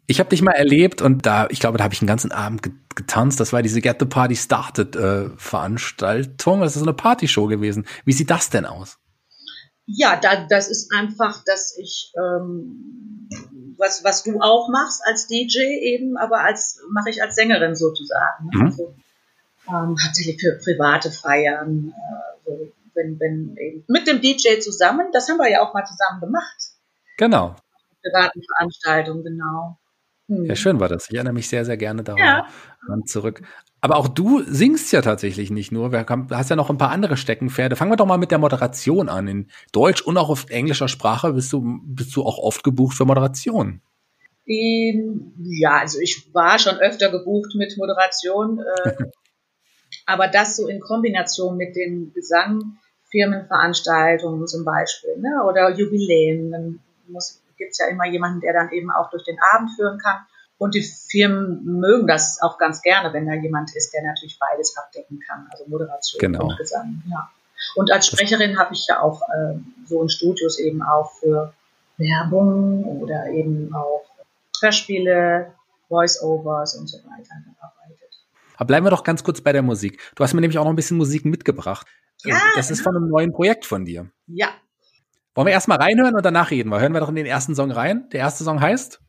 Ich 0.05 0.19
habe 0.19 0.29
dich 0.29 0.41
mal 0.41 0.53
erlebt 0.53 1.01
und 1.01 1.25
da, 1.25 1.48
ich 1.50 1.60
glaube, 1.60 1.77
da 1.77 1.84
habe 1.84 1.93
ich 1.93 2.01
einen 2.01 2.08
ganzen 2.08 2.31
Abend 2.31 2.62
getanzt. 2.96 3.39
Das 3.39 3.51
war 3.51 3.62
diese 3.62 3.81
Get 3.81 3.98
the 4.00 4.05
Party 4.05 4.36
Started 4.36 4.96
äh, 4.96 5.29
Veranstaltung. 5.38 6.62
Das 6.62 6.75
ist 6.75 6.79
so 6.79 6.86
eine 6.86 6.93
Partyshow 6.93 7.48
gewesen. 7.48 7.86
Wie 8.05 8.13
sieht 8.13 8.29
das 8.29 8.50
denn 8.50 8.65
aus? 8.65 8.98
Ja, 9.86 10.19
da, 10.19 10.46
das 10.48 10.67
ist 10.67 10.91
einfach, 10.93 11.43
dass 11.46 11.75
ich 11.77 12.13
ähm, 12.15 13.27
was 13.77 14.03
was 14.03 14.24
du 14.24 14.39
auch 14.39 14.69
machst 14.69 15.01
als 15.05 15.27
DJ 15.27 15.60
eben, 15.81 16.17
aber 16.17 16.41
als 16.41 16.79
mache 16.91 17.10
ich 17.10 17.24
als 17.24 17.36
Sängerin 17.36 17.75
sozusagen. 17.75 18.50
Mhm. 18.51 18.65
Also, 18.65 18.96
ähm, 19.69 19.95
hauptsächlich 20.03 20.39
für 20.39 20.57
private 20.63 21.11
Feiern, 21.11 21.93
äh, 21.95 22.45
so, 22.45 22.71
wenn, 22.95 23.19
wenn 23.19 23.55
eben 23.57 23.83
mit 23.88 24.07
dem 24.07 24.21
DJ 24.21 24.59
zusammen, 24.59 25.07
das 25.13 25.29
haben 25.29 25.38
wir 25.38 25.49
ja 25.49 25.61
auch 25.61 25.73
mal 25.73 25.85
zusammen 25.85 26.19
gemacht. 26.19 26.57
Genau. 27.17 27.55
Privaten 28.01 28.41
Veranstaltungen, 28.43 29.23
genau. 29.23 29.77
Hm. 30.29 30.45
Ja, 30.45 30.55
schön 30.55 30.79
war 30.79 30.89
das. 30.89 31.09
Ich 31.09 31.15
erinnere 31.15 31.33
mich 31.33 31.49
sehr, 31.49 31.65
sehr 31.65 31.77
gerne 31.77 32.03
daran 32.03 32.19
ja. 32.19 33.05
zurück. 33.05 33.41
Aber 33.81 33.97
auch 33.97 34.07
du 34.07 34.43
singst 34.43 34.91
ja 34.91 35.01
tatsächlich 35.01 35.49
nicht 35.49 35.71
nur. 35.71 35.89
Du 35.89 36.35
hast 36.35 36.49
ja 36.49 36.55
noch 36.55 36.69
ein 36.69 36.77
paar 36.77 36.91
andere 36.91 37.17
Steckenpferde. 37.17 37.75
Fangen 37.75 37.91
wir 37.91 37.97
doch 37.97 38.05
mal 38.05 38.17
mit 38.17 38.31
der 38.31 38.38
Moderation 38.38 39.09
an. 39.09 39.27
In 39.27 39.47
Deutsch 39.71 40.01
und 40.01 40.17
auch 40.17 40.29
auf 40.29 40.49
englischer 40.49 40.88
Sprache 40.88 41.33
bist 41.33 41.51
du, 41.51 41.79
bist 41.83 42.15
du 42.15 42.23
auch 42.23 42.38
oft 42.38 42.63
gebucht 42.63 42.95
für 42.95 43.05
Moderation. 43.05 43.81
Ja, 44.45 45.77
also 45.79 45.99
ich 45.99 46.29
war 46.33 46.59
schon 46.59 46.77
öfter 46.77 47.09
gebucht 47.11 47.53
mit 47.55 47.77
Moderation. 47.77 48.59
Äh, 48.83 48.91
aber 50.09 50.27
das 50.27 50.55
so 50.55 50.67
in 50.67 50.79
Kombination 50.79 51.55
mit 51.57 51.75
den 51.75 52.11
Gesang, 52.13 52.77
Firmenveranstaltungen 53.11 54.47
zum 54.47 54.65
Beispiel 54.65 55.17
ne, 55.17 55.43
oder 55.47 55.71
Jubiläen, 55.71 56.51
dann 56.51 56.79
gibt 57.57 57.71
es 57.71 57.77
ja 57.77 57.87
immer 57.87 58.05
jemanden, 58.05 58.41
der 58.41 58.53
dann 58.53 58.71
eben 58.71 58.91
auch 58.91 59.09
durch 59.09 59.23
den 59.23 59.37
Abend 59.53 59.71
führen 59.75 59.99
kann. 59.99 60.17
Und 60.57 60.75
die 60.75 60.81
Firmen 60.81 61.63
mögen 61.63 62.05
das 62.05 62.41
auch 62.41 62.57
ganz 62.57 62.81
gerne, 62.81 63.13
wenn 63.13 63.25
da 63.25 63.33
jemand 63.33 63.73
ist, 63.75 63.93
der 63.93 64.03
natürlich 64.03 64.37
beides 64.39 64.75
abdecken 64.77 65.21
kann, 65.25 65.47
also 65.51 65.65
Moderation 65.67 66.19
genau. 66.19 66.47
und 66.47 66.57
Gesang. 66.57 67.01
Ja. 67.09 67.29
Und 67.75 67.91
als 67.91 68.07
Sprecherin 68.07 68.59
habe 68.59 68.73
ich 68.73 68.85
ja 68.87 69.01
auch 69.01 69.21
äh, 69.21 69.55
so 69.85 70.01
in 70.01 70.09
Studios 70.09 70.59
eben 70.59 70.81
auch 70.81 71.11
für 71.19 71.53
Werbung 71.97 73.01
oder 73.01 73.27
eben 73.27 73.73
auch 73.73 74.05
Hörspiele, 74.61 75.53
Voice-Overs 75.87 76.75
und 76.75 76.87
so 76.87 76.97
weiter 76.99 77.35
gearbeitet. 77.45 77.98
Aber 78.59 78.67
bleiben 78.67 78.85
wir 78.85 78.89
doch 78.89 79.05
ganz 79.05 79.23
kurz 79.23 79.39
bei 79.39 79.53
der 79.53 79.61
Musik. 79.61 80.11
Du 80.15 80.23
hast 80.23 80.33
mir 80.33 80.41
nämlich 80.41 80.59
auch 80.59 80.65
noch 80.65 80.73
ein 80.73 80.75
bisschen 80.75 80.97
Musik 80.97 81.23
mitgebracht. 81.23 81.87
Ja, 82.25 82.37
das 82.55 82.69
ist 82.69 82.81
von 82.81 82.93
einem 82.93 83.07
neuen 83.07 83.31
Projekt 83.31 83.65
von 83.65 83.85
dir. 83.85 84.11
Ja. 84.27 84.49
Wollen 85.33 85.47
wir 85.47 85.53
erstmal 85.53 85.77
reinhören 85.77 86.13
und 86.13 86.25
danach 86.25 86.51
reden 86.51 86.69
wir? 86.69 86.81
Hören 86.81 86.91
wir 86.91 86.99
doch 86.99 87.07
in 87.07 87.15
den 87.15 87.25
ersten 87.25 87.55
Song 87.55 87.71
rein. 87.71 88.09
Der 88.11 88.19
erste 88.19 88.43
Song 88.43 88.59
heißt? 88.59 88.99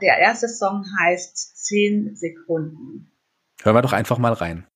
Der 0.00 0.18
erste 0.18 0.48
Song 0.48 0.84
heißt 1.00 1.66
10 1.66 2.14
Sekunden. 2.14 3.10
Hören 3.60 3.74
wir 3.74 3.82
doch 3.82 3.92
einfach 3.92 4.18
mal 4.18 4.34
rein. 4.34 4.68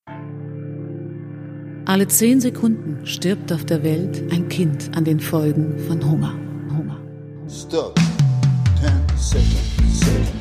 Alle 1.87 2.09
zehn 2.09 2.41
Sekunden 2.41 3.07
stirbt 3.07 3.53
auf 3.53 3.65
der 3.65 3.85
Welt 3.85 4.25
ein 4.33 4.49
Kind 4.49 4.91
an 4.97 5.05
den 5.05 5.21
Folgen 5.21 5.79
von 5.87 6.05
Hunger. 6.05 6.35
Hunger. 6.77 7.01
Stop. 7.49 7.97
10 8.81 9.17
seconds. 9.17 10.01
seconds. 10.01 10.40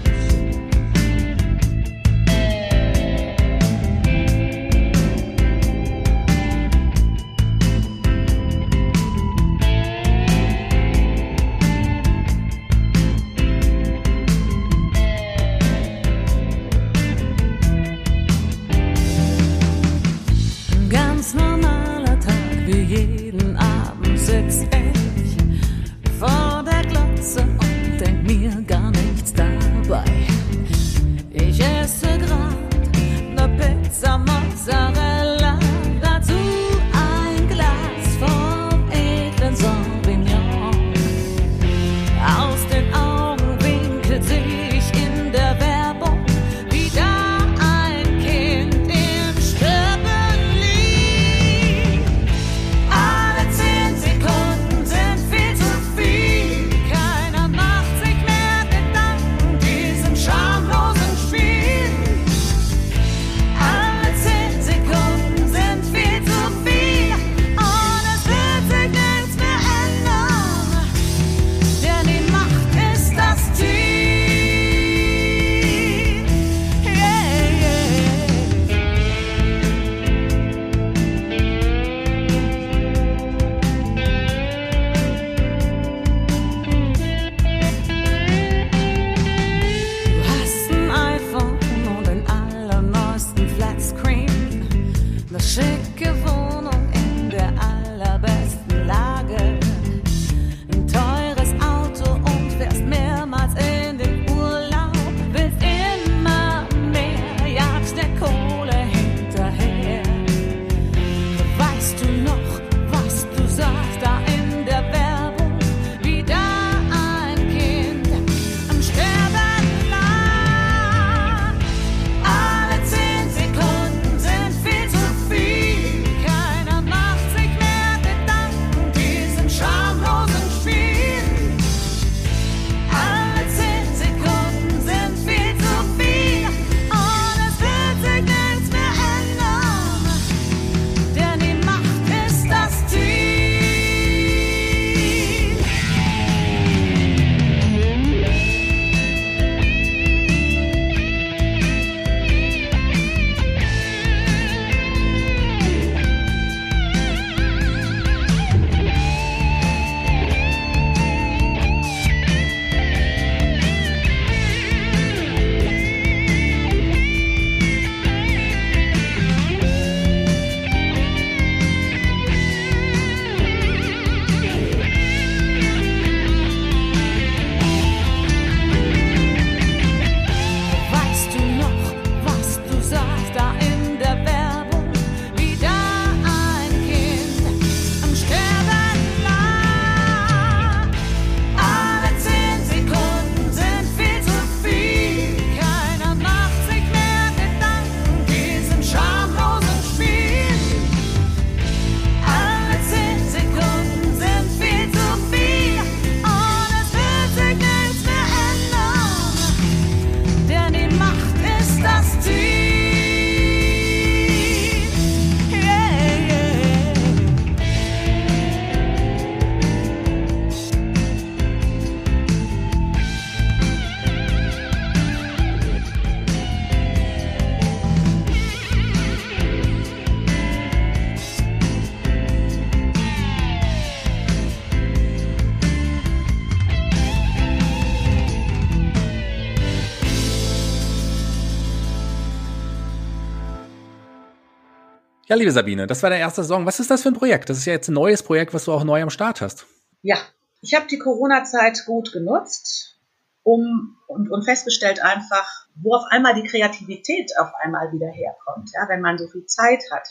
Ja, 245.30 245.36
liebe 245.36 245.52
Sabine, 245.52 245.86
das 245.86 246.02
war 246.02 246.10
der 246.10 246.18
erste 246.18 246.44
Song. 246.44 246.66
Was 246.66 246.80
ist 246.80 246.90
das 246.90 247.04
für 247.04 247.10
ein 247.10 247.14
Projekt? 247.14 247.52
Das 247.52 247.60
ist 247.60 247.66
ja 247.66 247.74
jetzt 247.74 247.88
ein 247.88 247.94
neues 247.94 248.24
Projekt, 248.24 248.52
was 248.56 248.66
du 248.66 248.72
auch 248.72 248.84
neu 248.84 249.00
am 249.00 249.12
Start 249.12 249.42
hast. 249.42 249.68
Ja, 250.02 250.18
ich 250.60 250.74
habe 250.74 250.88
die 250.88 250.98
Corona-Zeit 250.98 251.86
gut 251.86 252.12
genutzt, 252.12 252.98
um 253.44 253.96
und, 254.08 254.32
und 254.32 254.44
festgestellt 254.44 255.04
einfach, 255.04 255.68
wo 255.76 255.94
auf 255.94 256.06
einmal 256.10 256.34
die 256.34 256.48
Kreativität 256.48 257.32
auf 257.38 257.54
einmal 257.62 257.94
wieder 257.94 258.08
herkommt, 258.08 258.72
ja, 258.74 258.90
wenn 258.90 259.02
man 259.02 259.20
so 259.20 259.28
viel 259.28 259.46
Zeit 259.46 259.84
hat. 259.92 260.08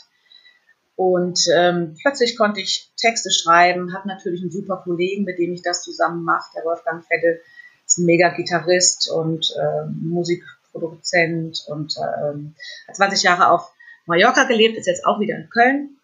Und 0.95 1.41
ähm, 1.53 1.97
plötzlich 2.01 2.37
konnte 2.37 2.61
ich 2.61 2.89
Texte 2.95 3.29
schreiben, 3.29 3.93
habe 3.93 4.07
natürlich 4.07 4.41
einen 4.41 4.51
super 4.51 4.77
Kollegen, 4.85 5.25
mit 5.25 5.37
dem 5.37 5.51
ich 5.51 5.61
das 5.61 5.83
zusammen 5.83 6.23
mache. 6.23 6.51
Der 6.55 6.63
Wolfgang 6.63 7.05
Vettel 7.05 7.41
ist 7.85 7.97
ein 7.97 8.05
mega 8.05 8.29
Gitarrist 8.29 9.11
und 9.11 9.53
äh, 9.59 9.85
Musikproduzent 10.01 11.65
und 11.67 11.97
äh, 11.97 12.87
hat 12.87 12.95
20 12.95 13.23
Jahre 13.23 13.49
auf 13.51 13.73
Mallorca 14.09 14.43
gelebt, 14.45 14.77
ist 14.77 14.87
jetzt 14.87 15.05
auch 15.05 15.19
wieder 15.19 15.35
in 15.35 15.49
Köln. 15.49 15.97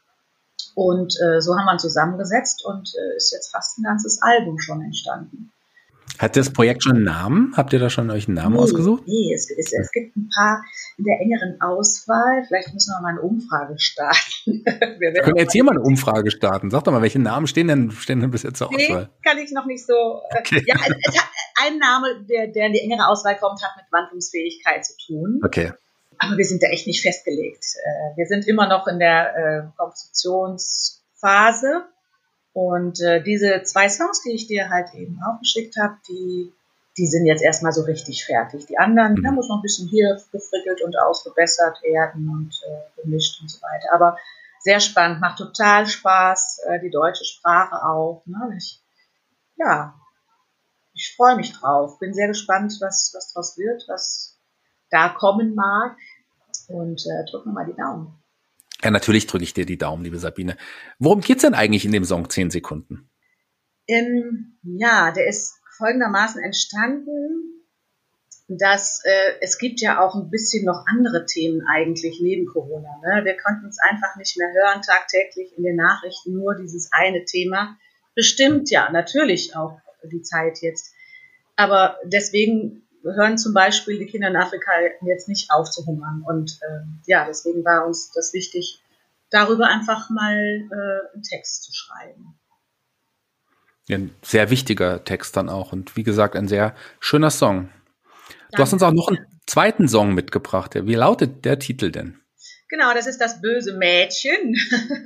Und 0.75 1.15
äh, 1.21 1.41
so 1.41 1.55
haben 1.55 1.65
wir 1.65 1.73
uns 1.73 1.81
zusammengesetzt 1.81 2.63
und 2.65 2.93
äh, 2.95 3.17
ist 3.17 3.33
jetzt 3.33 3.51
fast 3.51 3.77
ein 3.77 3.83
ganzes 3.83 4.21
Album 4.21 4.59
schon 4.59 4.81
entstanden. 4.81 5.51
Hat 6.19 6.37
das 6.37 6.53
Projekt 6.53 6.83
schon 6.83 6.95
einen 6.95 7.03
Namen? 7.03 7.53
Habt 7.57 7.73
ihr 7.73 7.79
da 7.79 7.89
schon 7.89 8.09
euch 8.09 8.27
einen 8.27 8.35
Namen 8.35 8.55
nee, 8.55 8.61
ausgesucht? 8.61 9.03
Nee, 9.05 9.33
es, 9.33 9.49
es, 9.49 9.73
es, 9.73 9.91
gibt 9.91 10.15
ein 10.15 10.29
paar 10.33 10.63
in 10.97 11.03
der 11.03 11.19
engeren 11.19 11.59
Auswahl. 11.59 12.45
Vielleicht 12.47 12.73
müssen 12.73 12.93
wir 12.93 13.01
mal 13.01 13.09
eine 13.09 13.21
Umfrage 13.21 13.75
starten. 13.77 14.63
wir 14.63 15.21
können 15.23 15.35
jetzt 15.35 15.51
hier 15.51 15.63
mal 15.65 15.71
eine 15.71 15.81
Umfrage 15.81 16.31
starten. 16.31 16.69
Sag 16.71 16.85
doch 16.85 16.93
mal, 16.93 17.01
welche 17.01 17.19
Namen 17.19 17.47
stehen 17.47 17.67
denn, 17.67 17.91
stehen 17.91 18.21
denn 18.21 18.31
bis 18.31 18.43
jetzt 18.43 18.57
zur 18.57 18.69
nee, 18.71 18.85
Auswahl? 18.85 19.09
kann 19.23 19.37
ich 19.39 19.51
noch 19.51 19.65
nicht 19.65 19.85
so. 19.85 20.21
Äh, 20.29 20.39
okay. 20.39 20.63
Ja, 20.65 20.75
es 20.75 21.17
hat, 21.17 21.29
ein 21.65 21.79
Name, 21.79 22.25
der, 22.29 22.47
der 22.47 22.67
in 22.67 22.73
die 22.73 22.79
engere 22.79 23.07
Auswahl 23.07 23.35
kommt, 23.37 23.61
hat 23.61 23.75
mit 23.75 23.85
Wandlungsfähigkeit 23.91 24.85
zu 24.85 24.93
tun. 25.05 25.41
Okay. 25.43 25.73
Aber 26.19 26.37
wir 26.37 26.45
sind 26.45 26.63
da 26.63 26.67
echt 26.67 26.87
nicht 26.87 27.01
festgelegt. 27.01 27.65
Äh, 27.83 28.17
wir 28.17 28.25
sind 28.25 28.47
immer 28.47 28.67
noch 28.67 28.87
in 28.87 28.99
der 28.99 29.35
äh, 29.35 29.63
Kompositionsphase 29.77 31.85
und 32.55 33.01
äh, 33.01 33.21
diese 33.21 33.63
zwei 33.63 33.89
Songs, 33.89 34.23
die 34.23 34.31
ich 34.31 34.47
dir 34.47 34.69
halt 34.69 34.93
eben 34.93 35.19
auch 35.27 35.39
geschickt 35.39 35.75
habe, 35.77 35.97
die, 36.07 36.53
die 36.97 37.05
sind 37.05 37.25
jetzt 37.25 37.43
erstmal 37.43 37.73
so 37.73 37.81
richtig 37.81 38.25
fertig. 38.25 38.65
Die 38.67 38.77
anderen, 38.77 39.15
mhm. 39.15 39.23
da 39.23 39.31
muss 39.31 39.49
noch 39.49 39.57
ein 39.57 39.61
bisschen 39.61 39.89
hier 39.89 40.21
gefrickelt 40.31 40.81
und 40.81 40.97
ausgebessert 40.97 41.83
werden 41.83 42.29
und 42.29 42.55
äh, 42.65 43.01
gemischt 43.01 43.41
und 43.41 43.51
so 43.51 43.61
weiter. 43.61 43.93
Aber 43.93 44.17
sehr 44.59 44.79
spannend, 44.79 45.19
macht 45.19 45.37
total 45.37 45.85
Spaß, 45.85 46.61
äh, 46.67 46.79
die 46.79 46.89
deutsche 46.89 47.25
Sprache 47.25 47.85
auch. 47.85 48.23
Ne? 48.25 48.55
Ich, 48.57 48.81
ja, 49.57 49.93
ich 50.93 51.13
freue 51.15 51.35
mich 51.35 51.51
drauf. 51.51 51.99
Bin 51.99 52.13
sehr 52.13 52.29
gespannt, 52.29 52.73
was, 52.79 53.11
was 53.13 53.33
draus 53.33 53.57
wird, 53.57 53.83
was 53.89 54.34
da 54.89 55.09
kommen 55.09 55.55
mag. 55.55 55.97
Und 56.67 57.01
äh, 57.05 57.29
drücken 57.29 57.49
wir 57.49 57.53
mal 57.53 57.65
die 57.65 57.77
Daumen. 57.77 58.15
Ja, 58.83 58.91
natürlich 58.91 59.27
drücke 59.27 59.43
ich 59.43 59.53
dir 59.53 59.65
die 59.65 59.77
Daumen, 59.77 60.03
liebe 60.03 60.19
Sabine. 60.19 60.57
Worum 60.99 61.21
geht's 61.21 61.41
denn 61.41 61.53
eigentlich 61.53 61.85
in 61.85 61.91
dem 61.91 62.05
Song 62.05 62.29
10 62.29 62.51
Sekunden? 62.51 63.09
Ähm, 63.87 64.57
ja, 64.63 65.11
der 65.11 65.27
ist 65.27 65.55
folgendermaßen 65.77 66.41
entstanden, 66.41 67.55
dass 68.47 69.01
äh, 69.05 69.33
es 69.41 69.57
gibt 69.57 69.81
ja 69.81 69.99
auch 69.99 70.15
ein 70.15 70.29
bisschen 70.29 70.65
noch 70.65 70.85
andere 70.85 71.25
Themen 71.25 71.61
eigentlich 71.67 72.19
neben 72.21 72.45
Corona. 72.45 72.89
Ne? 73.03 73.25
Wir 73.25 73.37
konnten 73.37 73.67
es 73.67 73.79
einfach 73.79 74.15
nicht 74.17 74.37
mehr 74.37 74.51
hören, 74.53 74.81
tagtäglich 74.81 75.57
in 75.57 75.63
den 75.63 75.75
Nachrichten 75.75 76.33
nur 76.33 76.55
dieses 76.55 76.89
eine 76.91 77.25
Thema. 77.25 77.77
Bestimmt 78.13 78.69
ja, 78.69 78.91
natürlich 78.91 79.55
auch 79.55 79.79
die 80.03 80.21
Zeit 80.21 80.59
jetzt. 80.61 80.93
Aber 81.55 81.97
deswegen 82.03 82.84
hören 83.13 83.37
zum 83.37 83.53
Beispiel 83.53 83.99
die 83.99 84.07
Kinder 84.07 84.29
in 84.29 84.35
Afrika 84.35 84.71
jetzt 85.05 85.27
nicht 85.27 85.51
auf 85.51 85.69
zu 85.69 85.85
hungern. 85.85 86.23
Und 86.25 86.59
äh, 86.61 86.85
ja, 87.05 87.25
deswegen 87.27 87.63
war 87.63 87.85
uns 87.85 88.11
das 88.13 88.33
wichtig, 88.33 88.81
darüber 89.29 89.67
einfach 89.67 90.09
mal 90.09 90.35
äh, 90.35 91.13
einen 91.13 91.23
Text 91.23 91.63
zu 91.63 91.73
schreiben. 91.73 92.39
Ein 93.89 94.15
sehr 94.23 94.49
wichtiger 94.49 95.03
Text 95.03 95.37
dann 95.37 95.49
auch 95.49 95.71
und 95.71 95.95
wie 95.95 96.03
gesagt, 96.03 96.35
ein 96.35 96.47
sehr 96.47 96.73
schöner 96.99 97.29
Song. 97.29 97.69
Du 98.51 98.61
hast 98.61 98.73
uns 98.73 98.81
auch 98.81 98.91
noch 98.91 99.09
einen 99.09 99.25
zweiten 99.45 99.87
Song 99.87 100.13
mitgebracht. 100.13 100.73
Wie 100.73 100.95
lautet 100.95 101.45
der 101.45 101.59
Titel 101.59 101.91
denn? 101.91 102.19
Genau, 102.69 102.93
das 102.93 103.05
ist 103.05 103.21
das 103.21 103.41
böse 103.41 103.73
Mädchen. 103.77 104.55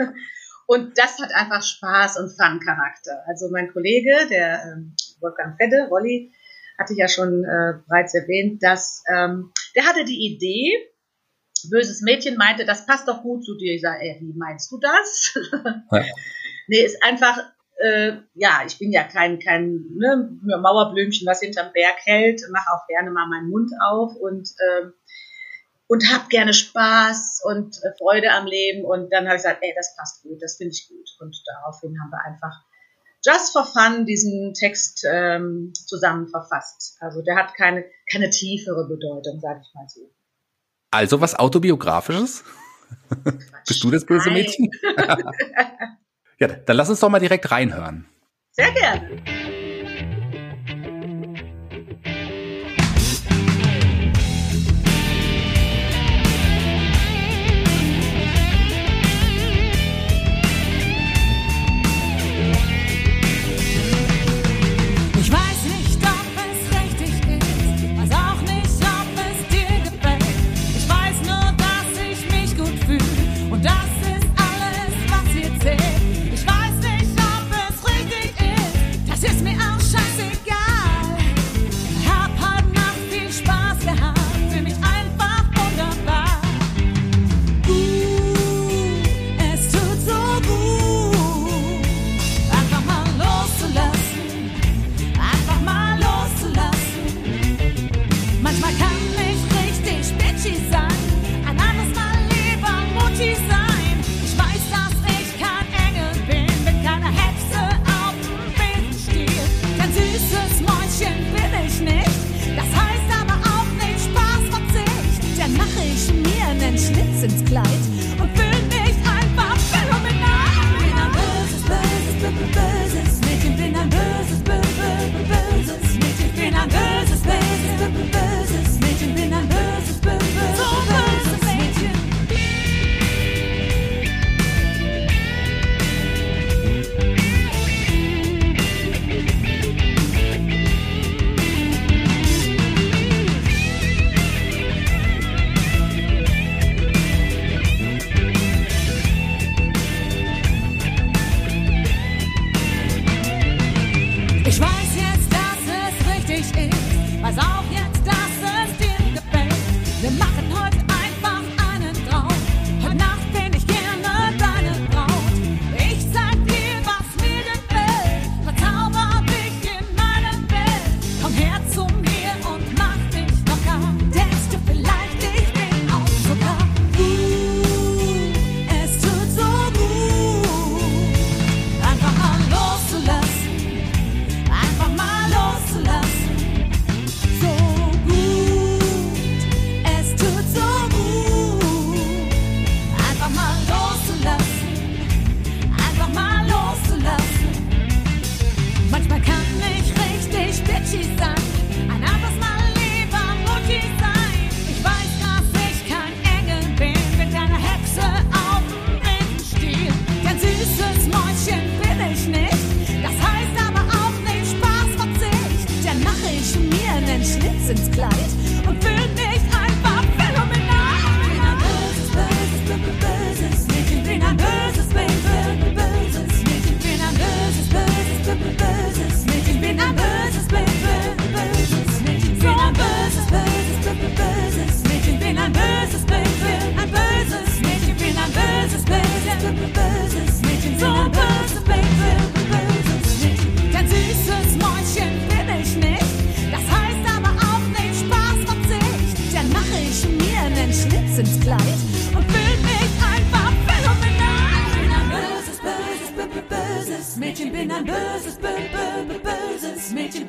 und 0.68 0.98
das 0.98 1.20
hat 1.20 1.34
einfach 1.34 1.62
Spaß 1.62 2.18
und 2.20 2.30
Fun-Charakter. 2.30 3.24
Also 3.28 3.50
mein 3.52 3.72
Kollege, 3.74 4.28
der 4.30 4.64
ähm, 4.64 4.96
Wolfgang 5.20 5.58
Fedde, 5.58 5.88
Wolli, 5.90 6.32
hatte 6.80 6.94
ich 6.94 7.00
ja 7.00 7.08
schon 7.08 7.44
äh, 7.44 7.74
bereits 7.88 8.15
erwähnt, 8.15 8.63
dass 8.63 9.04
ähm, 9.13 9.52
der 9.76 9.86
hatte 9.86 10.06
die 10.06 10.26
Idee, 10.26 10.72
böses 11.70 12.02
Mädchen 12.02 12.38
meinte, 12.38 12.65
das 12.65 12.86
passt 12.86 13.08
doch 13.08 13.22
gut 13.22 13.44
zu 13.44 13.58
dir. 13.58 13.74
Ich 13.74 13.82
sage, 13.82 14.00
ey, 14.02 14.18
wie 14.22 14.38
meinst 14.38 14.72
du 14.72 14.80
das? 14.80 15.38
Ja. 15.92 16.04
nee, 16.68 16.80
ist 16.80 17.04
einfach, 17.04 17.38
äh, 17.80 18.13
ja, 18.34 18.62
ich 18.65 18.78
bin 18.80 18.92
ja 18.92 19.04
kein, 19.04 19.39
kein 19.39 19.86
ne, 19.96 20.38
Mauerblümchen, 20.42 21.28
was 21.28 21.42
hinterm 21.42 21.74
Berg 21.74 21.98
hält, 22.06 22.42
mache 22.52 22.72
auch 22.74 22.88
gerne 22.88 23.12
mal 23.12 23.28
meinen 23.28 23.50
Mund 23.50 23.72
auf 23.82 24.15
und 24.15 24.48
äh, 24.48 24.88
und 25.89 26.04
hab 26.13 26.30
gerne 26.30 26.54
Spaß 26.54 27.42
und 27.46 27.76
äh, 27.84 27.92
Freude 27.98 28.32
am 28.32 28.46
Leben. 28.46 28.86
Und 28.86 29.12
dann 29.12 29.26
habe 29.26 29.38
ich 29.38 29.42
gesagt, 29.42 29.63
ey, 29.63 29.74
das 29.76 29.96
passt 29.98 30.22
gut, 30.22 30.39
das 30.39 30.58
finde 30.58 30.74
ich 30.74 30.88
gut. 30.88 31.10
Und 31.20 31.36
daraufhin 31.48 32.00
haben 32.00 32.12
wir 32.12 32.24
einfach 32.26 32.63
just 33.25 33.53
for 33.53 33.65
fun 33.65 34.05
diesen 34.05 34.53
Text 34.53 35.05
ähm, 35.10 35.73
zusammen 35.73 36.27
verfasst. 36.27 36.97
Also 36.99 37.21
der 37.21 37.36
hat 37.36 37.55
keine, 37.55 37.86
keine 38.12 38.29
tiefere 38.29 38.88
Bedeutung, 38.88 39.39
sage 39.39 39.62
ich 39.62 39.73
mal 39.73 39.88
so. 39.88 40.10
Also 40.91 41.21
was 41.21 41.36
autobiografisches? 41.36 42.43
Bist 43.67 43.84
du 43.84 43.91
das 43.91 44.05
böse 44.05 44.32
Mädchen? 44.32 44.69
ja, 46.39 46.47
dann 46.47 46.77
lass 46.77 46.89
uns 46.89 46.99
doch 46.99 47.10
mal 47.10 47.19
direkt 47.19 47.51
reinhören. 47.51 48.05
Sehr 48.51 48.71
gerne. 48.71 49.21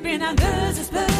Ein 0.03 0.35
böses, 0.35 0.35
böses, 0.35 0.89
böses 0.89 1.10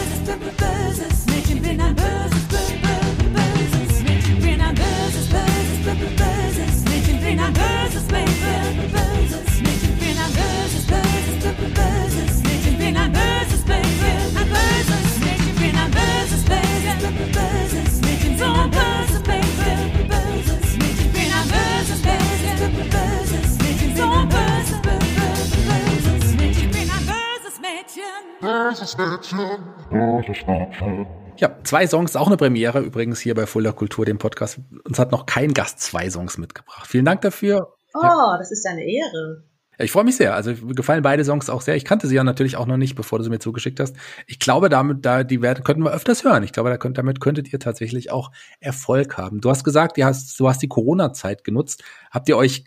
zwei 31.71 31.87
Songs, 31.87 32.17
auch 32.17 32.27
eine 32.27 32.35
Premiere 32.35 32.81
übrigens 32.81 33.21
hier 33.21 33.33
bei 33.33 33.45
Fuller 33.45 33.71
Kultur, 33.71 34.03
dem 34.03 34.17
Podcast. 34.17 34.59
Uns 34.83 34.99
hat 34.99 35.13
noch 35.13 35.25
kein 35.25 35.53
Gast 35.53 35.79
zwei 35.79 36.09
Songs 36.09 36.37
mitgebracht. 36.37 36.85
Vielen 36.85 37.05
Dank 37.05 37.21
dafür. 37.21 37.75
Oh, 37.93 37.99
ja. 38.03 38.35
das 38.37 38.51
ist 38.51 38.67
eine 38.67 38.83
Ehre. 38.83 39.45
Ich 39.77 39.93
freue 39.93 40.03
mich 40.03 40.17
sehr. 40.17 40.35
Also 40.35 40.51
mir 40.51 40.75
gefallen 40.75 41.01
beide 41.01 41.23
Songs 41.23 41.49
auch 41.49 41.61
sehr. 41.61 41.77
Ich 41.77 41.85
kannte 41.85 42.07
sie 42.07 42.15
ja 42.15 42.25
natürlich 42.25 42.57
auch 42.57 42.65
noch 42.65 42.75
nicht, 42.75 42.95
bevor 42.95 43.19
du 43.19 43.23
sie 43.23 43.29
mir 43.29 43.39
zugeschickt 43.39 43.79
hast. 43.79 43.95
Ich 44.27 44.37
glaube, 44.37 44.67
damit, 44.67 45.05
da, 45.05 45.23
die 45.23 45.41
werden, 45.41 45.63
könnten 45.63 45.83
wir 45.83 45.93
öfters 45.93 46.25
hören. 46.25 46.43
Ich 46.43 46.51
glaube, 46.51 46.69
da 46.69 46.75
könnt, 46.75 46.97
damit 46.97 47.21
könntet 47.21 47.53
ihr 47.53 47.59
tatsächlich 47.59 48.11
auch 48.11 48.31
Erfolg 48.59 49.17
haben. 49.17 49.39
Du 49.39 49.49
hast 49.49 49.63
gesagt, 49.63 49.97
du 49.97 50.03
hast, 50.03 50.37
du 50.37 50.49
hast 50.49 50.61
die 50.61 50.67
Corona-Zeit 50.67 51.45
genutzt. 51.45 51.85
Habt 52.11 52.27
ihr 52.27 52.35
euch 52.35 52.65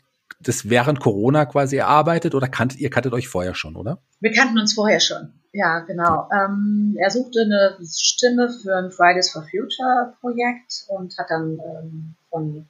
das 0.48 0.68
während 0.68 1.00
Corona 1.00 1.46
quasi 1.46 1.76
erarbeitet 1.76 2.34
oder 2.34 2.48
kanntet, 2.48 2.78
ihr 2.80 2.90
kanntet 2.90 3.12
euch 3.12 3.28
vorher 3.28 3.54
schon, 3.54 3.76
oder? 3.76 3.98
Wir 4.20 4.32
kannten 4.32 4.58
uns 4.58 4.74
vorher 4.74 5.00
schon. 5.00 5.32
Ja, 5.52 5.80
genau. 5.80 6.28
Ähm, 6.32 6.96
er 6.98 7.10
suchte 7.10 7.42
eine 7.42 7.78
Stimme 7.86 8.50
für 8.50 8.76
ein 8.76 8.90
Fridays 8.90 9.30
for 9.30 9.42
Future 9.42 10.14
Projekt 10.20 10.84
und 10.88 11.16
hat 11.16 11.30
dann 11.30 11.58
ähm, 11.60 12.14
von 12.30 12.66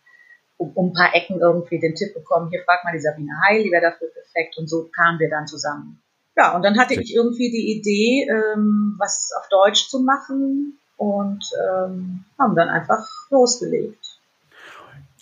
um, 0.57 0.71
um, 0.75 0.91
ein 0.91 0.93
paar 0.93 1.15
Ecken 1.15 1.41
irgendwie 1.41 1.81
den 1.81 1.95
Tipp 1.95 2.15
bekommen, 2.15 2.51
hier 2.51 2.63
fragt 2.65 2.85
mal 2.85 2.93
die 2.93 3.01
Sabine 3.01 3.33
Heil, 3.47 3.63
die 3.65 3.73
wäre 3.73 3.83
dafür 3.83 4.09
perfekt 4.09 4.57
und 4.59 4.69
so 4.69 4.89
kamen 4.95 5.19
wir 5.19 5.31
dann 5.31 5.47
zusammen. 5.47 6.01
Ja, 6.37 6.55
und 6.55 6.63
dann 6.63 6.79
hatte 6.79 6.95
ich 6.95 7.15
irgendwie 7.15 7.51
die 7.51 7.79
Idee, 7.79 8.29
ähm, 8.29 8.97
was 8.99 9.31
auf 9.39 9.49
Deutsch 9.49 9.89
zu 9.89 10.01
machen 10.01 10.79
und 10.97 11.45
ähm, 11.69 12.25
haben 12.39 12.55
dann 12.55 12.69
einfach 12.69 13.07
losgelegt. 13.31 14.04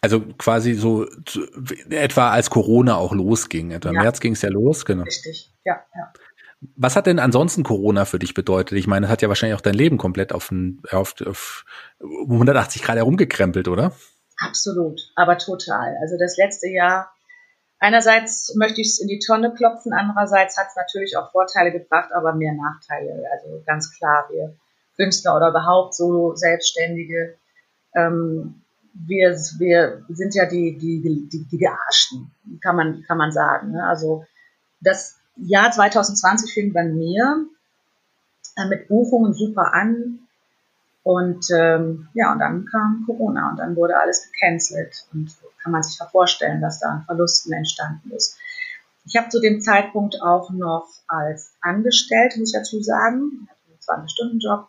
Also 0.03 0.21
quasi 0.37 0.75
so 0.75 1.07
zu, 1.25 1.47
etwa 1.89 2.33
als 2.33 2.51
Corona 2.51 2.97
auch 2.97 3.13
losging. 3.13 3.71
Etwa 3.71 3.91
im 3.91 3.97
März 3.97 4.19
ging 4.19 4.33
es 4.33 4.43
ja 4.43 4.51
los, 4.51 4.85
genau. 4.85 5.05
Richtig, 5.05 5.53
ja, 5.65 5.81
ja. 5.95 6.13
Was 6.77 6.97
hat 6.97 7.07
denn 7.07 7.21
ansonsten 7.21 7.63
Corona 7.63 8.05
für 8.05 8.19
dich 8.19 8.35
bedeutet? 8.35 8.79
Ich 8.79 8.89
meine, 8.89 9.07
es 9.07 9.13
hat 9.13 9.23
ja 9.23 9.29
wahrscheinlich 9.29 9.57
auch 9.57 9.63
dein 9.63 9.75
Leben 9.75 9.99
komplett 9.99 10.33
auf, 10.33 10.53
auf, 10.91 11.15
auf 11.25 11.65
180 12.01 12.83
Grad 12.83 12.97
herumgekrempelt, 12.97 13.69
oder? 13.69 13.93
Absolut, 14.39 15.01
aber 15.15 15.39
total. 15.39 15.97
Also 16.01 16.17
das 16.19 16.37
letzte 16.37 16.69
Jahr, 16.69 17.13
einerseits 17.79 18.55
möchte 18.57 18.81
ich 18.81 18.89
es 18.89 19.01
in 19.01 19.07
die 19.07 19.21
Tonne 19.21 19.55
klopfen, 19.55 19.93
andererseits 19.93 20.57
hat 20.57 20.69
es 20.69 20.77
natürlich 20.77 21.17
auch 21.17 21.31
Vorteile 21.31 21.71
gebracht, 21.71 22.11
aber 22.13 22.33
mehr 22.33 22.55
Nachteile. 22.55 23.25
Also 23.33 23.63
ganz 23.67 23.97
klar, 23.97 24.27
wir 24.31 24.57
Künstler 24.97 25.37
oder 25.37 25.51
überhaupt 25.51 25.95
so 25.95 26.35
Selbstständige, 26.35 27.37
ähm, 27.95 28.62
wir, 28.95 29.31
wir 29.59 30.05
sind 30.09 30.35
ja 30.35 30.47
die, 30.47 30.79
die, 30.79 31.01
die, 31.01 31.45
die 31.45 31.59
Gearschten, 31.59 32.31
kann 32.61 32.77
man, 32.77 33.03
kann 33.05 33.19
man 33.19 33.33
sagen. 33.33 33.73
Ne? 33.73 33.87
Also 33.87 34.25
das 34.81 35.17
Jahr 35.37 35.71
2020 35.71 36.53
fing 36.53 36.73
bei 36.73 36.85
mir 36.85 37.47
äh, 38.57 38.67
mit 38.67 38.89
Buchungen 38.89 39.33
super 39.33 39.73
an. 39.75 40.19
Und 41.05 41.47
ähm, 41.51 42.09
ja, 42.15 42.33
und 42.33 42.39
dann 42.39 42.65
kam 42.67 43.03
Corona 43.07 43.51
und 43.51 43.57
dann 43.59 43.75
wurde 43.75 43.99
alles 43.99 44.31
gecancelt. 44.31 45.07
Und 45.13 45.35
kann 45.63 45.73
man 45.73 45.83
sich 45.83 45.99
vorstellen, 46.11 46.61
dass 46.61 46.81
da 46.81 46.89
an 46.89 47.05
Verlusten 47.05 47.53
entstanden 47.53 48.11
ist. 48.13 48.37
Ich 49.05 49.17
habe 49.17 49.29
zu 49.29 49.41
dem 49.41 49.61
Zeitpunkt 49.61 50.23
auch 50.23 50.51
noch 50.51 50.87
als 51.09 51.55
Angestellte, 51.61 52.39
muss 52.39 52.55
ich 52.55 52.59
dazu 52.59 52.81
sagen, 52.81 53.33
ich 53.43 53.51
hatte 53.51 53.93
einen 53.95 54.07
20-Stunden-Job 54.07 54.69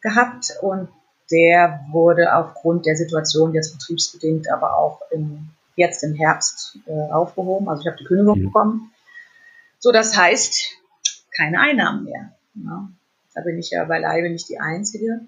gehabt 0.00 0.52
und 0.62 0.88
der 1.30 1.84
wurde 1.90 2.34
aufgrund 2.34 2.86
der 2.86 2.96
Situation 2.96 3.54
jetzt 3.54 3.78
betriebsbedingt, 3.78 4.50
aber 4.50 4.76
auch 4.76 5.00
im, 5.10 5.48
jetzt 5.76 6.02
im 6.02 6.14
Herbst 6.14 6.78
äh, 6.86 7.12
aufgehoben. 7.12 7.68
Also 7.68 7.82
ich 7.82 7.86
habe 7.86 7.96
die 7.96 8.04
Kündigung 8.04 8.38
mhm. 8.38 8.44
bekommen. 8.44 8.92
So, 9.78 9.92
das 9.92 10.16
heißt, 10.16 10.76
keine 11.36 11.60
Einnahmen 11.60 12.04
mehr. 12.04 12.32
Ja. 12.54 12.88
Da 13.34 13.40
bin 13.42 13.58
ich 13.58 13.70
ja 13.70 13.84
beileibe 13.84 14.28
nicht 14.30 14.48
die 14.48 14.60
Einzige. 14.60 15.20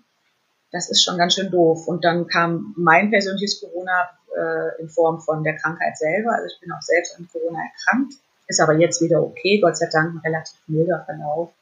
Das 0.73 0.91
ist 0.91 1.05
schon 1.05 1.19
ganz 1.19 1.35
schön 1.35 1.51
doof. 1.51 1.87
Und 1.87 2.05
dann 2.05 2.27
kam 2.27 2.75
mein 2.77 3.11
persönliches 3.11 3.61
Corona 3.61 4.11
äh, 4.37 4.81
in 4.81 4.88
Form 4.88 5.21
von 5.21 5.45
der 5.45 5.57
Krankheit 5.57 5.97
selber. 5.97 6.33
Also 6.33 6.47
ich 6.47 6.61
bin 6.61 6.73
auch 6.73 6.83
selbst 6.83 7.17
an 7.19 7.29
Corona 7.31 7.61
erkrankt. 7.61 8.15
Ist 8.49 8.61
aber 8.61 8.75
jetzt 8.75 9.01
wieder 9.01 9.23
okay. 9.23 9.61
Gott 9.61 9.77
sei 9.77 9.88
Dank 9.91 10.15
ein 10.15 10.19
relativ 10.19 10.59
milder 10.67 11.05
Verlauf. 11.05 11.53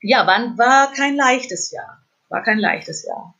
Ja, 0.00 0.26
wann 0.26 0.58
war 0.58 0.92
kein 0.92 1.16
leichtes 1.16 1.70
Jahr. 1.70 1.98
War 2.28 2.42
kein 2.42 2.58
leichtes 2.58 3.04
Jahr. 3.04 3.34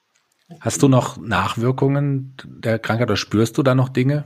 Hast 0.60 0.82
du 0.82 0.88
noch 0.88 1.18
Nachwirkungen 1.18 2.34
der 2.44 2.78
Krankheit 2.78 3.08
oder 3.08 3.16
spürst 3.16 3.58
du 3.58 3.62
da 3.62 3.74
noch 3.74 3.90
Dinge? 3.90 4.24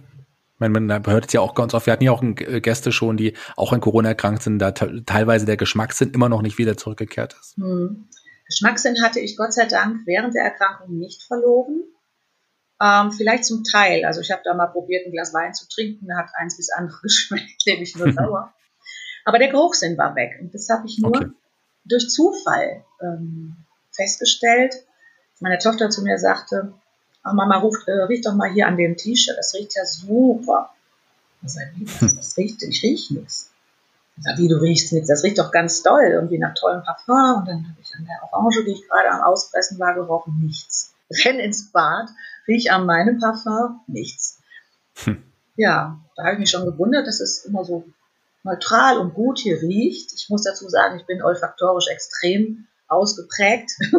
Man, 0.58 0.70
man 0.70 1.06
hört 1.06 1.26
es 1.26 1.32
ja 1.32 1.40
auch 1.40 1.54
ganz 1.54 1.74
oft, 1.74 1.86
wir 1.86 1.92
hatten 1.92 2.04
ja 2.04 2.12
auch 2.12 2.22
Gäste 2.22 2.92
schon, 2.92 3.16
die 3.16 3.34
auch 3.56 3.72
an 3.72 3.80
Corona 3.80 4.10
erkrankt 4.10 4.44
sind, 4.44 4.60
da 4.60 4.70
teilweise 4.70 5.44
der 5.44 5.56
Geschmackssinn 5.56 6.12
immer 6.12 6.28
noch 6.28 6.42
nicht 6.42 6.58
wieder 6.58 6.76
zurückgekehrt 6.76 7.34
ist. 7.40 7.56
Hm. 7.56 8.08
Geschmackssinn 8.46 9.02
hatte 9.02 9.18
ich 9.18 9.36
Gott 9.36 9.52
sei 9.52 9.66
Dank 9.66 10.02
während 10.06 10.34
der 10.34 10.44
Erkrankung 10.44 10.98
nicht 10.98 11.22
verloren. 11.22 11.82
Ähm, 12.80 13.10
vielleicht 13.10 13.44
zum 13.44 13.64
Teil. 13.64 14.04
Also 14.04 14.20
ich 14.20 14.30
habe 14.30 14.42
da 14.44 14.54
mal 14.54 14.66
probiert, 14.66 15.06
ein 15.06 15.12
Glas 15.12 15.34
Wein 15.34 15.54
zu 15.54 15.68
trinken, 15.68 16.16
hat 16.16 16.30
eins 16.34 16.56
bis 16.56 16.70
andere 16.70 16.98
geschmeckt, 17.02 17.62
nämlich 17.66 17.96
nur 17.96 18.12
sauer. 18.12 18.54
Aber 19.24 19.38
der 19.38 19.48
Geruchssinn 19.48 19.98
war 19.98 20.14
weg. 20.14 20.38
Und 20.40 20.54
das 20.54 20.68
habe 20.68 20.86
ich 20.86 20.98
nur 20.98 21.16
okay. 21.16 21.30
durch 21.84 22.08
Zufall 22.08 22.84
ähm, 23.00 23.56
festgestellt 23.90 24.74
meine 25.42 25.58
Tochter 25.58 25.90
zu 25.90 26.02
mir 26.02 26.18
sagte, 26.18 26.72
oh 27.24 27.32
Mama, 27.34 27.58
ruft, 27.58 27.86
äh, 27.88 28.02
riech 28.04 28.22
doch 28.22 28.34
mal 28.34 28.50
hier 28.50 28.66
an 28.66 28.76
dem 28.76 28.96
T-Shirt, 28.96 29.36
das 29.36 29.54
riecht 29.54 29.74
ja 29.76 29.84
super. 29.84 30.70
Ich 31.42 31.52
sage, 31.52 31.70
wie, 31.74 31.84
das, 31.84 32.16
das 32.16 32.36
riecht, 32.36 32.62
ich 32.62 32.82
riech 32.82 33.10
nichts. 33.10 33.50
Ich 34.16 34.24
sage, 34.24 34.38
wie, 34.38 34.48
du 34.48 34.56
riechst 34.60 34.92
nichts, 34.92 35.08
das 35.08 35.24
riecht 35.24 35.38
doch 35.38 35.50
ganz 35.50 35.82
toll, 35.82 36.04
irgendwie 36.04 36.38
nach 36.38 36.54
tollem 36.54 36.82
Parfum. 36.82 37.40
Und 37.40 37.48
dann 37.48 37.68
habe 37.68 37.80
ich 37.82 37.92
an 37.96 38.06
der 38.06 38.22
Orange, 38.32 38.64
die 38.64 38.72
ich 38.72 38.88
gerade 38.88 39.10
am 39.10 39.22
Auspressen 39.22 39.78
war, 39.78 39.94
gerochen, 39.94 40.40
nichts. 40.40 40.94
Renn 41.24 41.40
ins 41.40 41.72
Bad, 41.72 42.08
riech 42.46 42.70
an 42.70 42.86
meinem 42.86 43.18
Parfum, 43.18 43.80
nichts. 43.88 44.40
Hm. 45.04 45.22
Ja, 45.56 46.00
da 46.16 46.22
habe 46.22 46.34
ich 46.34 46.38
mich 46.38 46.50
schon 46.50 46.64
gewundert, 46.64 47.06
dass 47.06 47.20
es 47.20 47.44
immer 47.44 47.64
so 47.64 47.84
neutral 48.44 48.98
und 48.98 49.14
gut 49.14 49.40
hier 49.40 49.60
riecht. 49.60 50.12
Ich 50.14 50.28
muss 50.28 50.44
dazu 50.44 50.68
sagen, 50.68 50.98
ich 50.98 51.06
bin 51.06 51.22
olfaktorisch 51.22 51.88
extrem 51.88 52.68
ausgeprägt. 52.86 53.72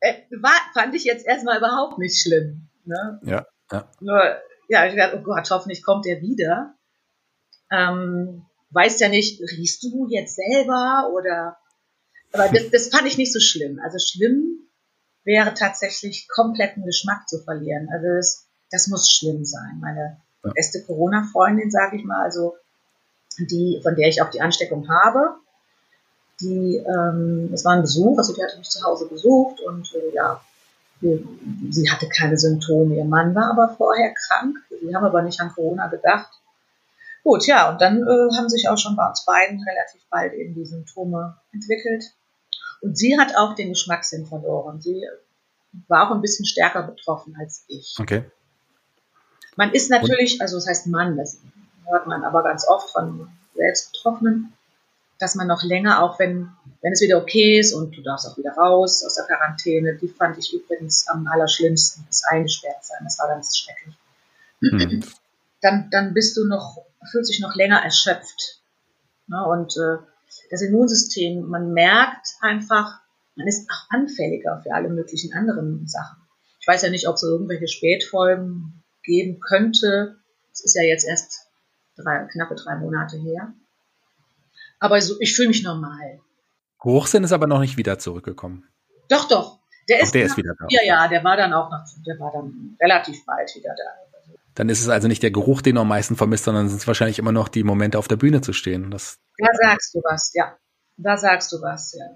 äh, 0.00 0.14
war, 0.40 0.52
fand 0.74 0.94
ich 0.94 1.04
jetzt 1.04 1.26
erstmal 1.26 1.58
überhaupt 1.58 1.98
nicht 1.98 2.20
schlimm. 2.20 2.68
Ne? 2.84 3.20
Ja, 3.22 3.46
ja. 3.70 3.90
Nur, 4.00 4.22
ja, 4.68 4.86
ich 4.86 4.96
dachte, 4.96 5.18
oh 5.18 5.22
Gott, 5.22 5.50
hoffentlich 5.50 5.84
kommt 5.84 6.06
er 6.06 6.20
wieder. 6.20 6.74
Ähm, 7.70 8.46
weißt 8.70 9.00
ja 9.00 9.08
nicht, 9.08 9.40
riechst 9.40 9.82
du 9.82 10.06
jetzt 10.08 10.36
selber 10.36 11.10
oder, 11.12 11.56
aber 12.32 12.48
das, 12.48 12.70
das 12.70 12.88
fand 12.88 13.06
ich 13.06 13.18
nicht 13.18 13.32
so 13.32 13.40
schlimm. 13.40 13.80
Also 13.82 13.98
schlimm 13.98 14.68
wäre 15.24 15.54
tatsächlich 15.54 16.28
kompletten 16.28 16.84
Geschmack 16.84 17.28
zu 17.28 17.42
verlieren. 17.42 17.88
Also 17.92 18.06
das, 18.16 18.48
das 18.70 18.86
muss 18.88 19.10
schlimm 19.10 19.44
sein. 19.44 19.78
Meine 19.80 20.20
ja. 20.44 20.52
beste 20.52 20.82
Corona-Freundin, 20.84 21.70
sage 21.70 21.96
ich 21.96 22.04
mal, 22.04 22.22
also 22.22 22.56
die, 23.38 23.80
von 23.82 23.94
der 23.96 24.08
ich 24.08 24.22
auch 24.22 24.30
die 24.30 24.40
Ansteckung 24.40 24.88
habe, 24.88 25.36
die, 26.40 26.76
ähm, 26.76 27.50
es 27.52 27.64
war 27.64 27.72
ein 27.72 27.82
Besuch, 27.82 28.18
also 28.18 28.34
die 28.34 28.42
hatte 28.42 28.58
mich 28.58 28.68
zu 28.68 28.82
Hause 28.84 29.06
besucht 29.06 29.60
und 29.60 29.92
äh, 29.94 30.14
ja, 30.14 30.40
sie 31.00 31.90
hatte 31.90 32.08
keine 32.08 32.36
Symptome. 32.36 32.96
Ihr 32.96 33.04
Mann 33.04 33.34
war 33.34 33.50
aber 33.50 33.74
vorher 33.76 34.12
krank. 34.14 34.56
Sie 34.68 34.94
haben 34.94 35.04
aber 35.04 35.22
nicht 35.22 35.40
an 35.40 35.52
Corona 35.54 35.86
gedacht. 35.88 36.30
Gut, 37.22 37.46
ja, 37.46 37.70
und 37.70 37.80
dann 37.80 38.02
äh, 38.02 38.36
haben 38.36 38.48
sich 38.48 38.68
auch 38.68 38.78
schon 38.78 38.96
bei 38.96 39.06
uns 39.06 39.24
beiden 39.24 39.62
relativ 39.62 40.00
bald 40.10 40.32
eben 40.34 40.54
die 40.54 40.64
Symptome 40.64 41.36
entwickelt. 41.52 42.12
Und 42.80 42.96
sie 42.96 43.18
hat 43.18 43.36
auch 43.36 43.54
den 43.54 43.70
Geschmackssinn 43.70 44.26
verloren. 44.26 44.80
Sie 44.80 45.06
war 45.88 46.06
auch 46.08 46.14
ein 46.14 46.22
bisschen 46.22 46.46
stärker 46.46 46.82
betroffen 46.82 47.36
als 47.38 47.64
ich. 47.68 47.96
Okay. 47.98 48.24
Man 49.56 49.72
ist 49.72 49.90
natürlich, 49.90 50.40
also 50.40 50.56
das 50.56 50.66
heißt 50.66 50.86
Mann, 50.86 51.16
das 51.16 51.40
hört 51.86 52.06
man 52.06 52.24
aber 52.24 52.42
ganz 52.42 52.66
oft 52.66 52.90
von 52.90 53.28
selbst 53.54 53.92
Betroffenen, 53.92 54.52
dass 55.20 55.34
man 55.34 55.46
noch 55.46 55.62
länger, 55.62 56.02
auch 56.02 56.18
wenn, 56.18 56.48
wenn 56.80 56.92
es 56.92 57.02
wieder 57.02 57.18
okay 57.18 57.60
ist 57.60 57.74
und 57.74 57.94
du 57.94 58.02
darfst 58.02 58.26
auch 58.26 58.38
wieder 58.38 58.52
raus 58.52 59.04
aus 59.04 59.14
der 59.14 59.26
Quarantäne, 59.26 59.96
die 59.96 60.08
fand 60.08 60.38
ich 60.38 60.52
übrigens 60.54 61.06
am 61.08 61.26
allerschlimmsten, 61.26 62.04
das 62.08 62.24
eingesperrt 62.24 62.82
sein, 62.82 63.00
das 63.04 63.18
war 63.18 63.28
ganz 63.28 63.56
schrecklich. 63.56 63.94
Mhm. 64.60 65.04
Dann, 65.60 65.90
dann 65.90 66.14
bist 66.14 66.36
du 66.38 66.46
noch, 66.46 66.78
fühlst 67.10 67.30
dich 67.30 67.40
noch 67.40 67.54
länger 67.54 67.82
erschöpft. 67.82 68.60
Ne? 69.26 69.44
Und 69.44 69.76
äh, 69.76 69.98
das 70.50 70.62
Immunsystem, 70.62 71.46
man 71.46 71.72
merkt 71.74 72.36
einfach, 72.40 73.00
man 73.36 73.46
ist 73.46 73.68
auch 73.70 73.90
anfälliger 73.90 74.60
für 74.62 74.72
alle 74.72 74.88
möglichen 74.88 75.34
anderen 75.34 75.86
Sachen. 75.86 76.16
Ich 76.60 76.66
weiß 76.66 76.82
ja 76.82 76.90
nicht, 76.90 77.08
ob 77.08 77.16
es 77.16 77.22
irgendwelche 77.22 77.68
Spätfolgen 77.68 78.82
geben 79.02 79.38
könnte. 79.40 80.16
Es 80.52 80.64
ist 80.64 80.76
ja 80.76 80.82
jetzt 80.82 81.06
erst 81.06 81.46
drei, 81.96 82.26
knappe 82.32 82.54
drei 82.54 82.76
Monate 82.76 83.18
her. 83.18 83.52
Aber 84.80 85.00
so, 85.00 85.14
ich 85.20 85.34
fühle 85.36 85.48
mich 85.48 85.62
normal. 85.62 86.20
Hochsinn 86.82 87.24
ist 87.24 87.32
aber 87.32 87.46
noch 87.46 87.60
nicht 87.60 87.76
wieder 87.76 87.98
zurückgekommen. 87.98 88.66
Doch, 89.08 89.28
doch. 89.28 89.60
Der, 89.88 89.98
Ach, 90.00 90.04
ist, 90.04 90.14
der 90.14 90.24
nach, 90.24 90.30
ist 90.30 90.36
wieder 90.38 90.54
da. 90.58 90.66
Ja, 90.70 90.82
ja, 90.82 91.08
der 91.08 91.22
war 91.22 91.36
dann 91.36 91.52
auch 91.52 91.70
noch, 91.70 91.84
der 92.06 92.18
war 92.18 92.32
dann 92.32 92.76
relativ 92.80 93.24
bald 93.26 93.54
wieder 93.54 93.74
da. 93.76 94.34
Dann 94.54 94.68
ist 94.68 94.80
es 94.80 94.88
also 94.88 95.06
nicht 95.06 95.22
der 95.22 95.30
Geruch, 95.30 95.62
den 95.62 95.76
du 95.76 95.80
am 95.82 95.88
meisten 95.88 96.16
vermisst, 96.16 96.44
sondern 96.44 96.68
sind 96.68 96.78
es 96.78 96.86
wahrscheinlich 96.86 97.18
immer 97.18 97.32
noch 97.32 97.48
die 97.48 97.62
Momente 97.62 97.98
auf 97.98 98.08
der 98.08 98.16
Bühne 98.16 98.40
zu 98.40 98.52
stehen. 98.52 98.90
Das 98.90 99.18
da 99.38 99.48
sagst 99.54 99.94
du 99.94 100.00
was, 100.00 100.32
ja. 100.34 100.56
Da 100.96 101.16
sagst 101.16 101.52
du 101.52 101.62
was, 101.62 101.94
ja. 101.94 102.06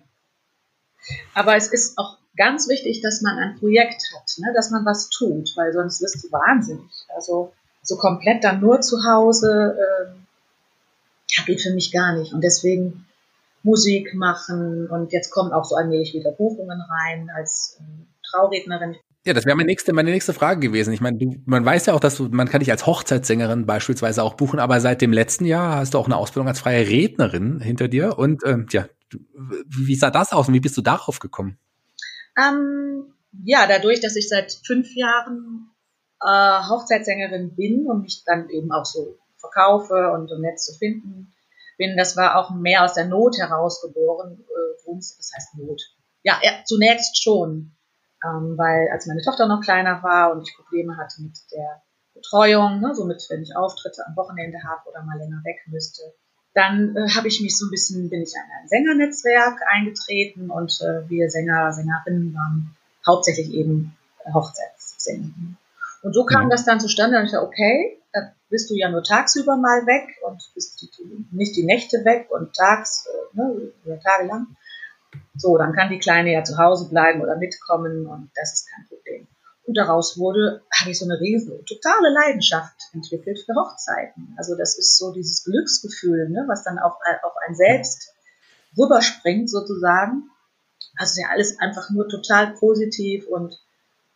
Aber 1.34 1.56
es 1.56 1.68
ist 1.68 1.96
auch 1.96 2.18
ganz 2.36 2.68
wichtig, 2.68 3.00
dass 3.02 3.22
man 3.22 3.38
ein 3.38 3.58
Projekt 3.58 4.02
hat, 4.14 4.30
ne? 4.38 4.52
dass 4.54 4.70
man 4.70 4.84
was 4.84 5.08
tut, 5.10 5.52
weil 5.56 5.72
sonst 5.72 6.02
wirst 6.02 6.24
du 6.24 6.32
wahnsinnig. 6.32 6.90
Also 7.14 7.52
so 7.82 7.96
komplett 7.96 8.42
dann 8.44 8.60
nur 8.60 8.80
zu 8.80 9.04
Hause, 9.04 9.76
äh, 9.78 10.23
ja, 11.36 11.44
geht 11.44 11.62
für 11.62 11.72
mich 11.72 11.92
gar 11.92 12.16
nicht. 12.16 12.32
Und 12.32 12.42
deswegen 12.42 13.06
Musik 13.62 14.14
machen 14.14 14.88
und 14.88 15.12
jetzt 15.12 15.30
kommen 15.30 15.52
auch 15.52 15.64
so 15.64 15.74
allmählich 15.74 16.12
wieder 16.14 16.32
Buchungen 16.32 16.80
rein 16.80 17.30
als 17.34 17.78
äh, 17.80 17.84
Traurednerin. 18.30 18.96
Ja, 19.26 19.32
das 19.32 19.46
wäre 19.46 19.56
meine 19.56 19.68
nächste, 19.68 19.94
meine 19.94 20.10
nächste 20.10 20.34
Frage 20.34 20.60
gewesen. 20.60 20.92
Ich 20.92 21.00
meine, 21.00 21.16
du, 21.16 21.36
man 21.46 21.64
weiß 21.64 21.86
ja 21.86 21.94
auch, 21.94 22.00
dass 22.00 22.16
du, 22.16 22.28
man 22.28 22.46
kann 22.46 22.60
dich 22.60 22.70
als 22.70 22.84
Hochzeitssängerin 22.84 23.64
beispielsweise 23.64 24.22
auch 24.22 24.34
buchen, 24.34 24.58
aber 24.58 24.80
seit 24.80 25.00
dem 25.00 25.14
letzten 25.14 25.46
Jahr 25.46 25.76
hast 25.76 25.94
du 25.94 25.98
auch 25.98 26.04
eine 26.04 26.18
Ausbildung 26.18 26.48
als 26.48 26.60
freie 26.60 26.86
Rednerin 26.86 27.60
hinter 27.60 27.88
dir. 27.88 28.18
Und 28.18 28.42
ähm, 28.44 28.66
ja, 28.70 28.86
wie, 29.10 29.88
wie 29.88 29.94
sah 29.94 30.10
das 30.10 30.32
aus 30.32 30.48
und 30.48 30.54
wie 30.54 30.60
bist 30.60 30.76
du 30.76 30.82
darauf 30.82 31.20
gekommen? 31.20 31.56
Ähm, 32.36 33.14
ja, 33.44 33.66
dadurch, 33.66 34.00
dass 34.00 34.16
ich 34.16 34.28
seit 34.28 34.52
fünf 34.66 34.94
Jahren 34.94 35.70
äh, 36.20 36.68
Hochzeitssängerin 36.68 37.54
bin 37.54 37.86
und 37.86 38.02
mich 38.02 38.24
dann 38.26 38.50
eben 38.50 38.72
auch 38.72 38.84
so 38.84 39.16
verkaufe 39.50 40.10
und 40.12 40.30
im 40.30 40.40
Netz 40.40 40.66
zu 40.66 40.78
finden 40.78 41.34
bin, 41.76 41.96
das 41.96 42.16
war 42.16 42.36
auch 42.36 42.50
mehr 42.50 42.84
aus 42.84 42.94
der 42.94 43.06
Not 43.06 43.36
herausgeboren. 43.38 44.40
Äh, 44.40 44.92
das 44.96 45.32
heißt 45.34 45.54
Not. 45.56 45.80
Ja, 46.22 46.38
ja 46.42 46.52
zunächst 46.64 47.22
schon, 47.22 47.72
ähm, 48.24 48.54
weil 48.56 48.88
als 48.92 49.06
meine 49.06 49.22
Tochter 49.22 49.46
noch 49.46 49.60
kleiner 49.60 50.02
war 50.02 50.32
und 50.32 50.42
ich 50.46 50.54
Probleme 50.56 50.96
hatte 50.96 51.22
mit 51.22 51.36
der 51.52 51.82
Betreuung, 52.14 52.80
ne, 52.80 52.94
somit 52.94 53.26
wenn 53.28 53.42
ich 53.42 53.56
Auftritte 53.56 54.06
am 54.06 54.14
Wochenende 54.16 54.58
habe 54.62 54.88
oder 54.88 55.02
mal 55.02 55.18
länger 55.18 55.40
weg 55.44 55.56
müsste, 55.66 56.02
dann 56.54 56.94
äh, 56.96 57.08
habe 57.10 57.28
ich 57.28 57.40
mich 57.40 57.58
so 57.58 57.66
ein 57.66 57.70
bisschen, 57.70 58.08
bin 58.08 58.22
ich 58.22 58.32
in 58.34 58.62
ein 58.62 58.68
Sängernetzwerk 58.68 59.60
eingetreten 59.68 60.50
und 60.50 60.80
äh, 60.80 61.08
wir 61.08 61.28
Sänger, 61.28 61.72
Sängerinnen 61.72 62.34
waren 62.34 62.76
hauptsächlich 63.06 63.52
eben 63.52 63.96
Hochzeitssänger. 64.32 65.30
Und 66.02 66.12
so 66.12 66.24
kam 66.24 66.46
mhm. 66.46 66.50
das 66.50 66.64
dann 66.64 66.80
zustande, 66.80 67.18
und 67.18 67.24
ich 67.24 67.32
dachte, 67.32 67.44
okay, 67.44 67.98
da 68.14 68.32
bist 68.48 68.70
du 68.70 68.74
ja 68.74 68.88
nur 68.88 69.02
tagsüber 69.02 69.56
mal 69.56 69.86
weg 69.86 70.16
und 70.24 70.40
bist 70.54 70.80
die, 70.80 70.88
nicht 71.32 71.56
die 71.56 71.64
Nächte 71.64 72.04
weg 72.04 72.28
und 72.30 72.54
tags, 72.54 73.06
äh, 73.06 73.36
ne, 73.36 73.72
oder 73.84 74.00
tagelang. 74.00 74.56
So, 75.36 75.58
dann 75.58 75.72
kann 75.72 75.90
die 75.90 75.98
Kleine 75.98 76.32
ja 76.32 76.44
zu 76.44 76.56
Hause 76.56 76.88
bleiben 76.88 77.20
oder 77.20 77.36
mitkommen 77.36 78.06
und 78.06 78.30
das 78.36 78.54
ist 78.54 78.68
kein 78.70 78.86
Problem. 78.88 79.26
Und 79.66 79.76
daraus 79.76 80.16
wurde, 80.18 80.62
habe 80.72 80.90
ich 80.90 80.98
so 80.98 81.06
eine 81.06 81.20
riesen, 81.20 81.64
totale 81.66 82.10
Leidenschaft 82.10 82.74
entwickelt 82.92 83.40
für 83.40 83.54
Hochzeiten. 83.54 84.34
Also 84.36 84.56
das 84.56 84.78
ist 84.78 84.96
so 84.96 85.12
dieses 85.12 85.42
Glücksgefühl, 85.44 86.28
ne, 86.28 86.44
was 86.46 86.62
dann 86.62 86.78
auch 86.78 86.98
auf 87.22 87.32
ein 87.48 87.56
selbst 87.56 88.14
rüberspringt 88.78 89.50
sozusagen. 89.50 90.30
Also 90.96 91.20
ja 91.20 91.28
alles 91.30 91.58
einfach 91.58 91.90
nur 91.90 92.08
total 92.08 92.54
positiv 92.54 93.26
und 93.26 93.58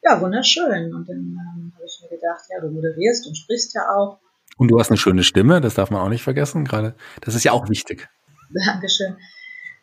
ja, 0.02 0.20
wunderschön. 0.20 0.94
Und 0.94 1.08
dann 1.08 1.16
ähm, 1.16 1.72
habe 1.74 1.84
ich 1.84 2.00
mir 2.02 2.16
gedacht, 2.16 2.44
ja, 2.50 2.61
du 2.61 2.70
moderierst 2.70 3.26
und 3.26 3.37
sprichst 3.37 3.74
ja 3.74 3.94
auch. 3.94 4.18
Und 4.56 4.68
du 4.68 4.78
hast 4.78 4.90
eine 4.90 4.98
schöne 4.98 5.22
Stimme, 5.22 5.61
das 5.61 5.74
darf 5.74 5.90
man 5.90 6.00
auch 6.00 6.08
nicht 6.08 6.22
vergessen, 6.22 6.64
gerade. 6.64 6.94
Das 7.20 7.34
ist 7.34 7.44
ja 7.44 7.52
auch 7.52 7.68
wichtig. 7.68 8.08
Dankeschön. 8.50 9.16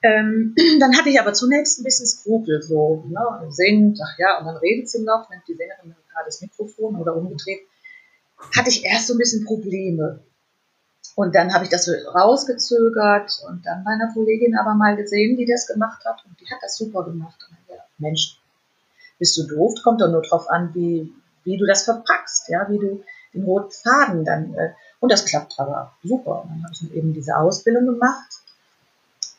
Ähm, 0.02 0.56
dann 0.80 0.98
hatte 0.98 1.10
ich 1.10 1.20
aber 1.20 1.34
zunächst 1.34 1.80
ein 1.80 1.84
bisschen 1.84 2.08
Skrupel, 2.08 2.62
so, 2.62 3.06
ne, 3.08 3.20
singt, 3.50 4.00
ach 4.04 4.18
ja, 4.20 4.40
und 4.40 4.46
dann 4.46 4.58
redet 4.58 4.90
sie 4.90 5.04
noch, 5.04 5.30
nimmt 5.30 5.48
die 5.48 5.56
Sängerin 5.56 5.96
gerade 6.12 6.26
das 6.26 6.42
Mikrofon 6.42 6.96
oder 6.96 7.16
umgedreht. 7.16 7.62
Hatte 8.56 8.70
ich 8.70 8.86
erst 8.86 9.08
so 9.08 9.14
ein 9.14 9.18
bisschen 9.18 9.46
Probleme. 9.46 10.20
Und 11.16 11.34
dann 11.34 11.54
habe 11.54 11.64
ich 11.64 11.70
das 11.70 11.86
so 11.86 11.94
rausgezögert 11.94 13.32
und 13.48 13.66
dann 13.66 13.84
meiner 13.84 14.12
Kollegin 14.14 14.58
aber 14.58 14.76
mal 14.76 14.98
gesehen, 14.98 15.38
die 15.38 15.46
das 15.46 15.66
gemacht 15.66 16.04
hat 16.06 16.26
und 16.26 16.40
die 16.42 16.46
hat 16.52 16.60
das 16.62 16.78
super 16.78 17.06
gemacht. 17.06 17.40
Und 17.48 17.58
dann, 17.58 17.78
ja, 17.78 17.84
Mensch, 17.98 18.38
bist 19.20 19.38
du 19.38 19.44
doof? 19.48 19.74
Kommt 19.84 20.02
doch 20.02 20.10
nur 20.10 20.22
drauf 20.22 20.50
an, 20.50 20.72
wie, 20.74 21.14
wie 21.44 21.58
du 21.58 21.66
das 21.66 21.84
verpackst, 21.84 22.50
ja, 22.50 22.68
wie 22.70 22.80
du 22.80 23.04
den 23.34 23.44
roten 23.44 23.72
Faden 23.72 24.26
dann, 24.26 24.54
äh, 24.56 24.72
und 25.00 25.12
das 25.12 25.26
klappt 25.26 25.60
aber 25.60 25.94
super. 26.04 26.44
Und 26.44 26.50
dann 26.50 26.64
habe 26.64 26.74
ich 26.74 26.94
eben 26.94 27.14
diese 27.14 27.38
Ausbildung 27.38 27.86
gemacht 27.86 28.42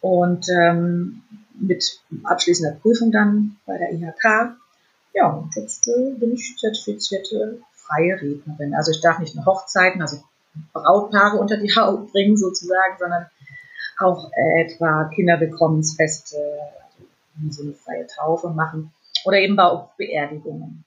und 0.00 0.48
ähm, 0.48 1.22
mit 1.58 2.00
abschließender 2.22 2.76
Prüfung 2.76 3.10
dann 3.10 3.56
bei 3.66 3.78
der 3.78 3.92
IHK. 3.92 4.56
Ja, 5.14 5.28
und 5.30 5.54
jetzt 5.56 5.88
äh, 5.88 6.12
bin 6.12 6.34
ich 6.34 6.56
zertifizierte 6.58 7.60
freie 7.74 8.20
Rednerin. 8.20 8.74
Also 8.74 8.90
ich 8.90 9.00
darf 9.00 9.18
nicht 9.18 9.34
nur 9.34 9.46
Hochzeiten, 9.46 10.02
also 10.02 10.22
Brautpaare 10.72 11.38
unter 11.38 11.56
die 11.56 11.74
Haut 11.74 12.12
bringen 12.12 12.36
sozusagen, 12.36 12.96
sondern 12.98 13.26
auch 13.98 14.30
etwa 14.56 15.04
Kinderwillkommensfeste, 15.14 16.36
also 17.42 17.50
so 17.50 17.62
eine 17.62 17.72
freie 17.72 18.06
Taufe 18.06 18.50
machen 18.50 18.92
oder 19.26 19.38
eben 19.38 19.56
bei 19.56 19.68
Beerdigungen. 19.98 20.84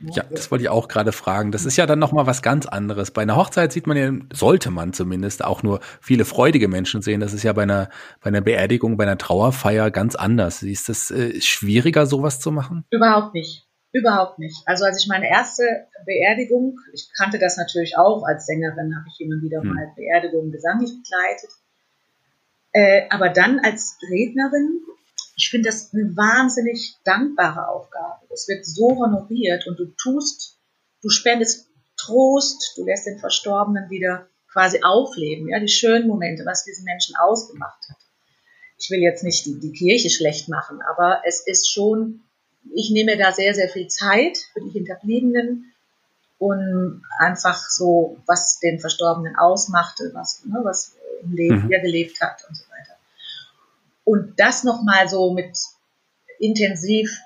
Ja, 0.00 0.24
das 0.30 0.50
wollte 0.50 0.64
ich 0.64 0.70
auch 0.70 0.88
gerade 0.88 1.12
fragen. 1.12 1.52
Das 1.52 1.66
ist 1.66 1.76
ja 1.76 1.84
dann 1.84 1.98
nochmal 1.98 2.26
was 2.26 2.40
ganz 2.40 2.64
anderes. 2.64 3.10
Bei 3.10 3.20
einer 3.22 3.36
Hochzeit 3.36 3.70
sieht 3.70 3.86
man 3.86 3.96
ja, 3.98 4.10
sollte 4.32 4.70
man 4.70 4.94
zumindest 4.94 5.44
auch 5.44 5.62
nur 5.62 5.80
viele 6.00 6.24
freudige 6.24 6.68
Menschen 6.68 7.02
sehen. 7.02 7.20
Das 7.20 7.34
ist 7.34 7.42
ja 7.42 7.52
bei 7.52 7.64
einer, 7.64 7.90
bei 8.22 8.28
einer 8.28 8.40
Beerdigung, 8.40 8.96
bei 8.96 9.04
einer 9.04 9.18
Trauerfeier 9.18 9.90
ganz 9.90 10.14
anders. 10.14 10.62
Ist 10.62 10.88
das 10.88 11.10
äh, 11.10 11.38
schwieriger, 11.42 12.06
sowas 12.06 12.40
zu 12.40 12.50
machen? 12.50 12.86
Überhaupt 12.90 13.34
nicht. 13.34 13.66
Überhaupt 13.92 14.38
nicht. 14.38 14.56
Also 14.66 14.84
als 14.86 15.02
ich 15.02 15.08
meine 15.08 15.28
erste 15.28 15.64
Beerdigung, 16.06 16.78
ich 16.94 17.10
kannte 17.16 17.38
das 17.38 17.58
natürlich 17.58 17.98
auch 17.98 18.24
als 18.24 18.46
Sängerin, 18.46 18.96
habe 18.96 19.06
ich 19.12 19.20
immer 19.20 19.42
wieder 19.42 19.60
hm. 19.60 19.74
mal 19.74 19.92
Beerdigungen 19.96 20.50
gesanglich 20.50 20.92
begleitet. 20.96 21.50
Äh, 22.72 23.02
aber 23.10 23.28
dann 23.28 23.58
als 23.58 23.98
Rednerin 24.10 24.80
ich 25.40 25.48
finde 25.48 25.70
das 25.70 25.94
eine 25.94 26.14
wahnsinnig 26.16 26.96
dankbare 27.04 27.68
Aufgabe. 27.68 28.26
Es 28.30 28.46
wird 28.46 28.66
so 28.66 28.90
honoriert 28.90 29.66
und 29.66 29.78
du 29.78 29.86
tust, 29.96 30.58
du 31.02 31.08
spendest 31.08 31.68
Trost, 31.96 32.74
du 32.76 32.84
lässt 32.84 33.06
den 33.06 33.18
Verstorbenen 33.18 33.88
wieder 33.88 34.28
quasi 34.52 34.80
aufleben, 34.82 35.48
ja, 35.48 35.58
die 35.58 35.68
schönen 35.68 36.08
Momente, 36.08 36.44
was 36.44 36.64
diesen 36.64 36.84
Menschen 36.84 37.16
ausgemacht 37.16 37.88
hat. 37.88 37.96
Ich 38.78 38.90
will 38.90 39.00
jetzt 39.00 39.24
nicht 39.24 39.46
die, 39.46 39.58
die 39.58 39.72
Kirche 39.72 40.10
schlecht 40.10 40.48
machen, 40.48 40.80
aber 40.82 41.22
es 41.26 41.46
ist 41.46 41.70
schon, 41.70 42.20
ich 42.74 42.90
nehme 42.90 43.16
da 43.16 43.32
sehr, 43.32 43.54
sehr 43.54 43.68
viel 43.70 43.88
Zeit 43.88 44.38
für 44.52 44.60
die 44.60 44.70
Hinterbliebenen 44.70 45.72
und 46.38 47.02
einfach 47.18 47.68
so, 47.68 48.18
was 48.26 48.58
den 48.60 48.78
Verstorbenen 48.78 49.36
ausmachte, 49.36 50.10
was, 50.12 50.44
ne, 50.44 50.60
was 50.64 50.96
im 51.22 51.32
Leben 51.32 51.64
mhm. 51.64 51.72
er 51.72 51.80
gelebt 51.80 52.20
hat 52.20 52.44
und 52.48 52.56
so 52.56 52.64
weiter. 52.64 52.99
Und 54.10 54.40
das 54.40 54.64
nochmal 54.64 55.08
so 55.08 55.32
mit 55.32 55.56
intensiv 56.40 57.16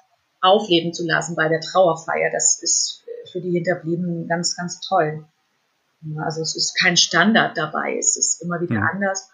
aufleben 0.43 0.93
zu 0.93 1.07
lassen 1.07 1.35
bei 1.35 1.49
der 1.49 1.63
Trauerfeier, 1.63 2.31
das 2.31 2.63
ist 2.63 3.03
für 3.33 3.41
die 3.41 3.53
Hinterbliebenen 3.53 4.29
ganz, 4.29 4.55
ganz 4.55 4.81
toll. 4.81 5.25
Also 6.19 6.43
es 6.43 6.55
ist 6.55 6.79
kein 6.79 6.99
Standard 6.99 7.57
dabei, 7.57 7.97
es 7.97 8.19
ist 8.19 8.43
immer 8.43 8.61
wieder 8.61 8.75
ja. 8.75 8.89
anders 8.93 9.31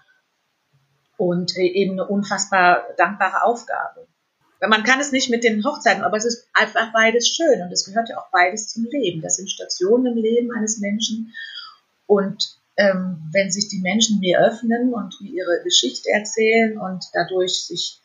und 1.16 1.56
eben 1.56 1.94
eine 1.94 2.06
unfassbar 2.06 2.84
dankbare 2.96 3.42
Aufgabe. 3.42 4.06
Man 4.60 4.84
kann 4.84 5.00
es 5.00 5.10
nicht 5.10 5.28
mit 5.28 5.42
den 5.42 5.64
Hochzeiten, 5.64 6.04
aber 6.04 6.18
es 6.18 6.26
ist 6.26 6.46
einfach 6.52 6.92
beides 6.92 7.26
schön 7.26 7.62
und 7.62 7.72
es 7.72 7.84
gehört 7.84 8.10
ja 8.10 8.18
auch 8.18 8.30
beides 8.30 8.68
zum 8.68 8.84
Leben. 8.84 9.22
Das 9.22 9.38
sind 9.38 9.50
Stationen 9.50 10.06
im 10.06 10.22
Leben 10.22 10.52
eines 10.52 10.78
Menschen 10.78 11.34
und 12.06 12.59
ähm, 12.80 13.28
wenn 13.32 13.50
sich 13.50 13.68
die 13.68 13.80
Menschen 13.80 14.20
mir 14.20 14.40
öffnen 14.40 14.94
und 14.94 15.20
mir 15.20 15.30
ihre 15.30 15.62
Geschichte 15.64 16.08
erzählen 16.10 16.78
und 16.78 17.04
dadurch 17.12 17.66
sich 17.66 18.00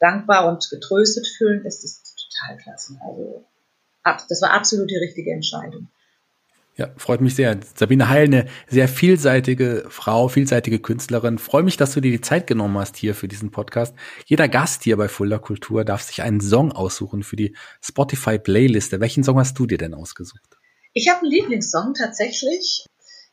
dankbar 0.00 0.48
und 0.48 0.68
getröstet 0.68 1.26
fühlen, 1.38 1.64
ist 1.64 1.84
das 1.84 2.02
total 2.02 2.56
klasse. 2.58 2.98
Also 3.06 3.44
ab, 4.02 4.22
das 4.28 4.42
war 4.42 4.50
absolut 4.50 4.90
die 4.90 4.96
richtige 4.96 5.32
Entscheidung. 5.32 5.88
Ja, 6.76 6.90
freut 6.98 7.22
mich 7.22 7.36
sehr. 7.36 7.58
Sabine 7.74 8.10
Heil, 8.10 8.24
eine 8.24 8.46
sehr 8.68 8.88
vielseitige 8.88 9.86
Frau, 9.88 10.28
vielseitige 10.28 10.78
Künstlerin. 10.78 11.38
Freue 11.38 11.62
mich, 11.62 11.78
dass 11.78 11.92
du 11.92 12.00
dir 12.00 12.10
die 12.10 12.20
Zeit 12.20 12.46
genommen 12.46 12.76
hast 12.76 12.96
hier 12.96 13.14
für 13.14 13.28
diesen 13.28 13.50
Podcast. 13.50 13.94
Jeder 14.26 14.48
Gast 14.48 14.82
hier 14.82 14.98
bei 14.98 15.08
Fulda 15.08 15.38
Kultur 15.38 15.84
darf 15.84 16.02
sich 16.02 16.20
einen 16.20 16.42
Song 16.42 16.72
aussuchen 16.72 17.22
für 17.22 17.36
die 17.36 17.56
Spotify 17.80 18.38
Playliste. 18.38 19.00
Welchen 19.00 19.24
Song 19.24 19.38
hast 19.38 19.58
du 19.58 19.66
dir 19.66 19.78
denn 19.78 19.94
ausgesucht? 19.94 20.58
Ich 20.92 21.08
habe 21.08 21.20
einen 21.20 21.30
Lieblingssong 21.30 21.94
tatsächlich. 21.94 22.84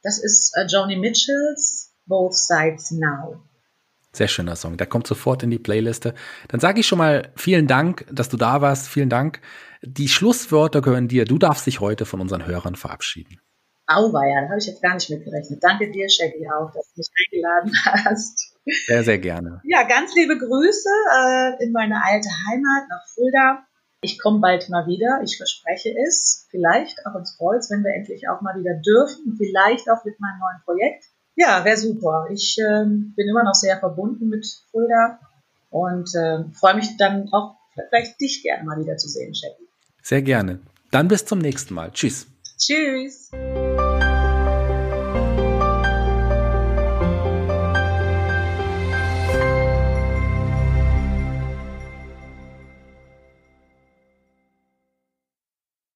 Das 0.03 0.19
ist 0.19 0.53
uh, 0.57 0.67
Joni 0.67 0.97
Mitchells 0.97 1.95
Both 2.05 2.35
Sides 2.35 2.91
Now. 2.91 3.41
Sehr 4.11 4.27
schöner 4.27 4.55
Song. 4.55 4.77
Der 4.77 4.85
kommt 4.85 5.07
sofort 5.07 5.41
in 5.41 5.49
die 5.49 5.57
Playliste. 5.57 6.13
Dann 6.49 6.59
sage 6.59 6.81
ich 6.81 6.87
schon 6.87 6.99
mal 6.99 7.31
vielen 7.35 7.65
Dank, 7.65 8.05
dass 8.11 8.29
du 8.29 8.37
da 8.37 8.61
warst. 8.61 8.87
Vielen 8.87 9.09
Dank. 9.09 9.41
Die 9.81 10.07
Schlusswörter 10.07 10.81
gehören 10.81 11.07
dir. 11.07 11.25
Du 11.25 11.39
darfst 11.39 11.65
dich 11.65 11.79
heute 11.79 12.05
von 12.05 12.21
unseren 12.21 12.45
Hörern 12.45 12.75
verabschieden. 12.75 13.39
Auweia, 13.87 14.41
da 14.41 14.49
habe 14.49 14.59
ich 14.59 14.67
jetzt 14.67 14.81
gar 14.81 14.93
nicht 14.93 15.09
mitgerechnet. 15.09 15.63
Danke 15.63 15.91
dir, 15.91 16.07
Shaggy, 16.09 16.47
auch, 16.47 16.71
dass 16.73 16.93
du 16.93 16.99
mich 16.99 17.09
eingeladen 17.25 17.71
hast. 18.05 18.55
Sehr, 18.85 19.03
sehr 19.03 19.17
gerne. 19.17 19.61
Ja, 19.65 19.83
ganz 19.83 20.15
liebe 20.15 20.37
Grüße 20.37 20.89
äh, 21.17 21.63
in 21.63 21.71
meine 21.71 22.01
alte 22.03 22.29
Heimat 22.29 22.87
nach 22.89 23.05
Fulda. 23.13 23.65
Ich 24.03 24.19
komme 24.19 24.39
bald 24.39 24.69
mal 24.69 24.85
wieder, 24.85 25.21
ich 25.23 25.37
verspreche 25.37 25.95
es. 26.05 26.45
Vielleicht 26.51 27.05
auch 27.05 27.15
ins 27.15 27.37
Kreuz, 27.37 27.71
wenn 27.71 27.83
wir 27.83 27.93
endlich 27.93 28.27
auch 28.27 28.41
mal 28.41 28.59
wieder 28.59 28.73
dürfen. 28.75 29.35
Vielleicht 29.37 29.89
auch 29.89 30.03
mit 30.03 30.19
meinem 30.19 30.39
neuen 30.39 30.61
Projekt. 30.65 31.05
Ja, 31.35 31.63
wäre 31.63 31.77
super. 31.77 32.27
Ich 32.29 32.57
äh, 32.59 32.85
bin 32.85 33.27
immer 33.29 33.43
noch 33.43 33.55
sehr 33.55 33.79
verbunden 33.79 34.27
mit 34.27 34.45
Fulda 34.71 35.19
und 35.69 36.13
äh, 36.15 36.43
freue 36.53 36.75
mich 36.75 36.97
dann 36.97 37.29
auch 37.31 37.55
vielleicht 37.73 38.19
dich 38.19 38.43
gerne 38.43 38.65
mal 38.65 38.77
wieder 38.77 38.97
zu 38.97 39.07
sehen, 39.07 39.33
Shaggy. 39.33 39.67
Sehr 40.01 40.21
gerne. 40.21 40.59
Dann 40.91 41.07
bis 41.07 41.25
zum 41.25 41.39
nächsten 41.39 41.73
Mal. 41.73 41.91
Tschüss. 41.91 42.27
Tschüss. 42.57 43.31